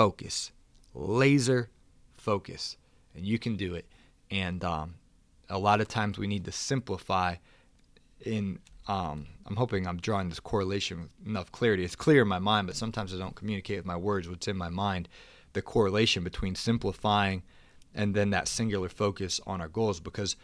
focus, 0.00 0.50
laser 0.94 1.68
focus, 2.14 2.78
and 3.14 3.26
you 3.26 3.38
can 3.38 3.54
do 3.54 3.74
it. 3.74 3.84
And 4.30 4.64
um, 4.64 4.94
a 5.50 5.58
lot 5.58 5.82
of 5.82 5.88
times 5.88 6.16
we 6.16 6.26
need 6.26 6.46
to 6.46 6.52
simplify. 6.52 7.34
In 8.22 8.60
um, 8.88 9.26
I'm 9.44 9.56
hoping 9.56 9.86
I'm 9.86 9.98
drawing 9.98 10.30
this 10.30 10.40
correlation 10.40 11.02
with 11.02 11.10
enough 11.26 11.52
clarity. 11.52 11.84
It's 11.84 11.94
clear 11.94 12.22
in 12.22 12.28
my 12.28 12.38
mind, 12.38 12.66
but 12.66 12.76
sometimes 12.76 13.14
I 13.14 13.18
don't 13.18 13.36
communicate 13.36 13.76
with 13.76 13.84
my 13.84 13.96
words 13.98 14.26
what's 14.26 14.48
in 14.48 14.56
my 14.56 14.70
mind. 14.70 15.06
The 15.52 15.60
correlation 15.60 16.24
between 16.24 16.54
simplifying 16.54 17.42
and 17.94 18.14
then 18.14 18.30
that 18.30 18.48
singular 18.48 18.88
focus 18.88 19.38
on 19.46 19.60
our 19.60 19.68
goals, 19.68 20.00
because 20.00 20.34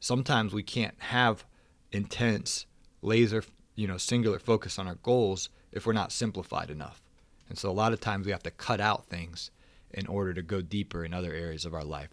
sometimes 0.00 0.52
we 0.52 0.64
can't 0.64 0.96
have 0.98 1.44
intense 1.92 2.66
laser, 3.00 3.44
you 3.76 3.86
know, 3.86 3.96
singular 3.96 4.40
focus 4.40 4.76
on 4.76 4.88
our 4.88 4.96
goals 4.96 5.50
if 5.70 5.86
we're 5.86 5.92
not 5.92 6.10
simplified 6.10 6.68
enough. 6.68 7.03
And 7.48 7.58
so 7.58 7.70
a 7.70 7.72
lot 7.72 7.92
of 7.92 8.00
times 8.00 8.26
we 8.26 8.32
have 8.32 8.42
to 8.44 8.50
cut 8.50 8.80
out 8.80 9.06
things 9.06 9.50
in 9.92 10.06
order 10.06 10.34
to 10.34 10.42
go 10.42 10.60
deeper 10.60 11.04
in 11.04 11.14
other 11.14 11.32
areas 11.32 11.64
of 11.64 11.74
our 11.74 11.84
life. 11.84 12.10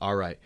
All 0.00 0.16
right. 0.16 0.38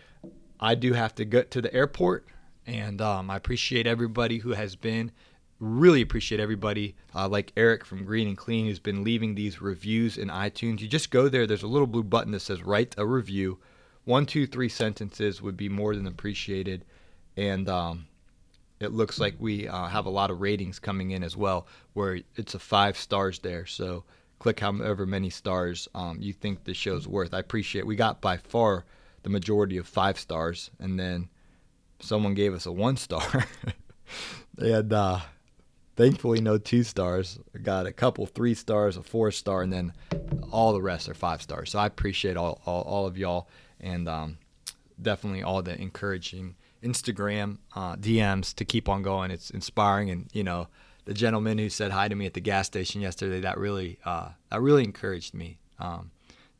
I 0.59 0.75
do 0.75 0.93
have 0.93 1.15
to 1.15 1.25
get 1.25 1.51
to 1.51 1.61
the 1.61 1.73
airport, 1.73 2.27
and 2.65 3.01
um, 3.01 3.29
I 3.29 3.37
appreciate 3.37 3.87
everybody 3.87 4.39
who 4.39 4.51
has 4.51 4.75
been. 4.75 5.11
Really 5.59 6.01
appreciate 6.01 6.39
everybody 6.39 6.95
uh, 7.13 7.27
like 7.27 7.51
Eric 7.57 7.85
from 7.85 8.05
Green 8.05 8.27
and 8.27 8.37
Clean 8.37 8.65
who's 8.65 8.79
been 8.79 9.03
leaving 9.03 9.35
these 9.35 9.61
reviews 9.61 10.17
in 10.17 10.29
iTunes. 10.29 10.79
You 10.79 10.87
just 10.87 11.11
go 11.11 11.27
there, 11.27 11.45
there's 11.45 11.63
a 11.63 11.67
little 11.67 11.87
blue 11.87 12.03
button 12.03 12.31
that 12.31 12.41
says 12.41 12.63
write 12.63 12.95
a 12.97 13.05
review. 13.05 13.59
One, 14.05 14.25
two, 14.25 14.47
three 14.47 14.69
sentences 14.69 15.41
would 15.41 15.57
be 15.57 15.69
more 15.69 15.95
than 15.95 16.07
appreciated. 16.07 16.85
And 17.35 17.67
um, 17.67 18.07
it 18.79 18.93
looks 18.93 19.19
like 19.19 19.35
we 19.39 19.67
uh, 19.67 19.87
have 19.87 20.05
a 20.05 20.09
lot 20.09 20.31
of 20.31 20.39
ratings 20.39 20.79
coming 20.79 21.11
in 21.11 21.23
as 21.23 21.35
well, 21.35 21.67
where 21.93 22.19
it's 22.35 22.53
a 22.53 22.59
five 22.59 22.97
stars 22.97 23.39
there. 23.39 23.65
So 23.65 24.05
click 24.39 24.61
however 24.61 25.05
many 25.05 25.29
stars 25.29 25.87
um, 25.93 26.17
you 26.21 26.33
think 26.33 26.63
the 26.63 26.73
show's 26.73 27.07
worth. 27.07 27.33
I 27.33 27.39
appreciate. 27.39 27.85
We 27.85 27.95
got 27.95 28.21
by 28.21 28.37
far 28.37 28.85
the 29.23 29.29
majority 29.29 29.77
of 29.77 29.87
five 29.87 30.17
stars, 30.17 30.71
and 30.79 30.99
then 30.99 31.29
someone 31.99 32.33
gave 32.33 32.53
us 32.53 32.65
a 32.65 32.71
one 32.71 32.97
star. 32.97 33.45
and 34.57 34.91
uh, 34.91 35.19
thankfully, 35.95 36.41
no 36.41 36.57
two 36.57 36.83
stars. 36.83 37.39
Got 37.61 37.85
a 37.85 37.91
couple 37.91 38.25
three 38.25 38.53
stars, 38.53 38.97
a 38.97 39.03
four 39.03 39.31
star, 39.31 39.61
and 39.61 39.71
then 39.71 39.93
all 40.51 40.73
the 40.73 40.81
rest 40.81 41.09
are 41.09 41.13
five 41.13 41.41
stars. 41.41 41.71
So 41.71 41.79
I 41.79 41.85
appreciate 41.85 42.37
all 42.37 42.61
all, 42.65 42.81
all 42.83 43.05
of 43.05 43.17
y'all, 43.17 43.49
and 43.79 44.07
um, 44.07 44.37
definitely 45.01 45.43
all 45.43 45.61
the 45.61 45.79
encouraging 45.79 46.55
Instagram 46.81 47.57
uh, 47.75 47.97
DMs 47.97 48.53
to 48.55 48.65
keep 48.65 48.87
on 48.87 49.03
going. 49.03 49.31
It's 49.31 49.49
inspiring, 49.49 50.09
and 50.09 50.29
you 50.31 50.43
know 50.43 50.67
the 51.09 51.15
gentleman 51.15 51.57
who 51.57 51.69
said 51.69 51.89
hi 51.89 52.07
to 52.07 52.13
me 52.13 52.27
at 52.27 52.35
the 52.35 52.39
gas 52.39 52.67
station 52.67 53.01
yesterday 53.01 53.39
that 53.39 53.57
really 53.57 53.97
uh, 54.05 54.29
that 54.51 54.61
really 54.61 54.83
encouraged 54.83 55.33
me 55.33 55.57
um, 55.79 56.11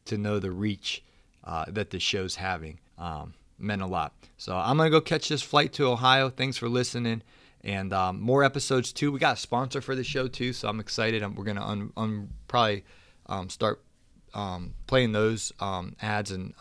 to 0.06 0.18
know 0.18 0.40
the 0.40 0.50
reach 0.50 1.04
uh, 1.44 1.66
that 1.68 1.92
the 1.92 2.00
show's 2.00 2.38
having 2.38 2.80
um, 2.98 3.36
meant 3.60 3.84
a 3.84 3.86
lot. 3.86 4.12
So 4.38 4.58
I'm 4.58 4.78
gonna 4.78 4.90
go 4.90 5.02
catch 5.02 5.30
this 5.30 5.44
flight 5.44 5.72
to 5.74 5.86
Ohio. 5.86 6.32
Thanks 6.32 6.58
for 6.58 6.68
listening, 6.68 7.22
and 7.64 7.94
um, 7.94 8.20
more 8.20 8.44
episodes 8.44 8.92
too. 8.92 9.12
We 9.12 9.20
got 9.20 9.38
a 9.38 9.40
sponsor 9.40 9.82
for 9.82 9.94
the 9.94 10.04
show 10.04 10.28
too, 10.28 10.52
so 10.52 10.68
I'm 10.68 10.80
excited. 10.80 11.22
we're 11.38 11.44
gonna 11.44 11.64
un, 11.64 11.94
un, 11.96 12.30
probably 12.48 12.84
um, 13.28 13.50
start 13.50 13.84
um, 14.34 14.74
playing 14.88 15.12
those 15.12 15.54
um, 15.60 15.96
ads 16.02 16.32
and 16.32 16.56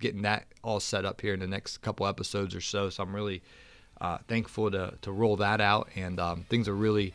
getting 0.00 0.22
that 0.22 0.48
all 0.64 0.80
set 0.80 1.04
up 1.04 1.20
here 1.20 1.34
in 1.34 1.40
the 1.40 1.46
next 1.46 1.78
couple 1.82 2.04
episodes 2.04 2.56
or 2.56 2.60
so. 2.60 2.90
So 2.90 3.04
I'm 3.04 3.14
really 3.14 3.42
uh, 4.00 4.18
thankful 4.26 4.72
to, 4.72 4.94
to 5.02 5.12
roll 5.12 5.36
that 5.36 5.60
out, 5.60 5.88
and 5.94 6.20
things 6.48 6.66
are 6.66 6.74
really 6.74 7.14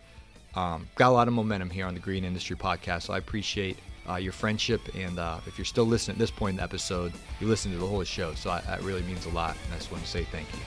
um, 0.55 0.87
got 0.95 1.09
a 1.09 1.13
lot 1.13 1.27
of 1.27 1.33
momentum 1.33 1.69
here 1.69 1.85
on 1.85 1.93
the 1.93 1.99
Green 1.99 2.23
Industry 2.23 2.55
Podcast. 2.55 3.03
So 3.03 3.13
I 3.13 3.17
appreciate 3.17 3.77
uh, 4.09 4.15
your 4.15 4.33
friendship. 4.33 4.81
And 4.95 5.19
uh, 5.19 5.39
if 5.47 5.57
you're 5.57 5.65
still 5.65 5.85
listening 5.85 6.15
at 6.15 6.19
this 6.19 6.31
point 6.31 6.51
in 6.51 6.57
the 6.57 6.63
episode, 6.63 7.13
you 7.39 7.47
listen 7.47 7.71
to 7.71 7.77
the 7.77 7.87
whole 7.87 8.03
show. 8.03 8.33
So 8.33 8.49
I, 8.49 8.61
that 8.61 8.81
really 8.83 9.03
means 9.03 9.25
a 9.25 9.29
lot. 9.29 9.55
And 9.65 9.73
I 9.73 9.77
just 9.77 9.91
want 9.91 10.03
to 10.03 10.09
say 10.09 10.23
thank 10.25 10.51
you. 10.53 10.59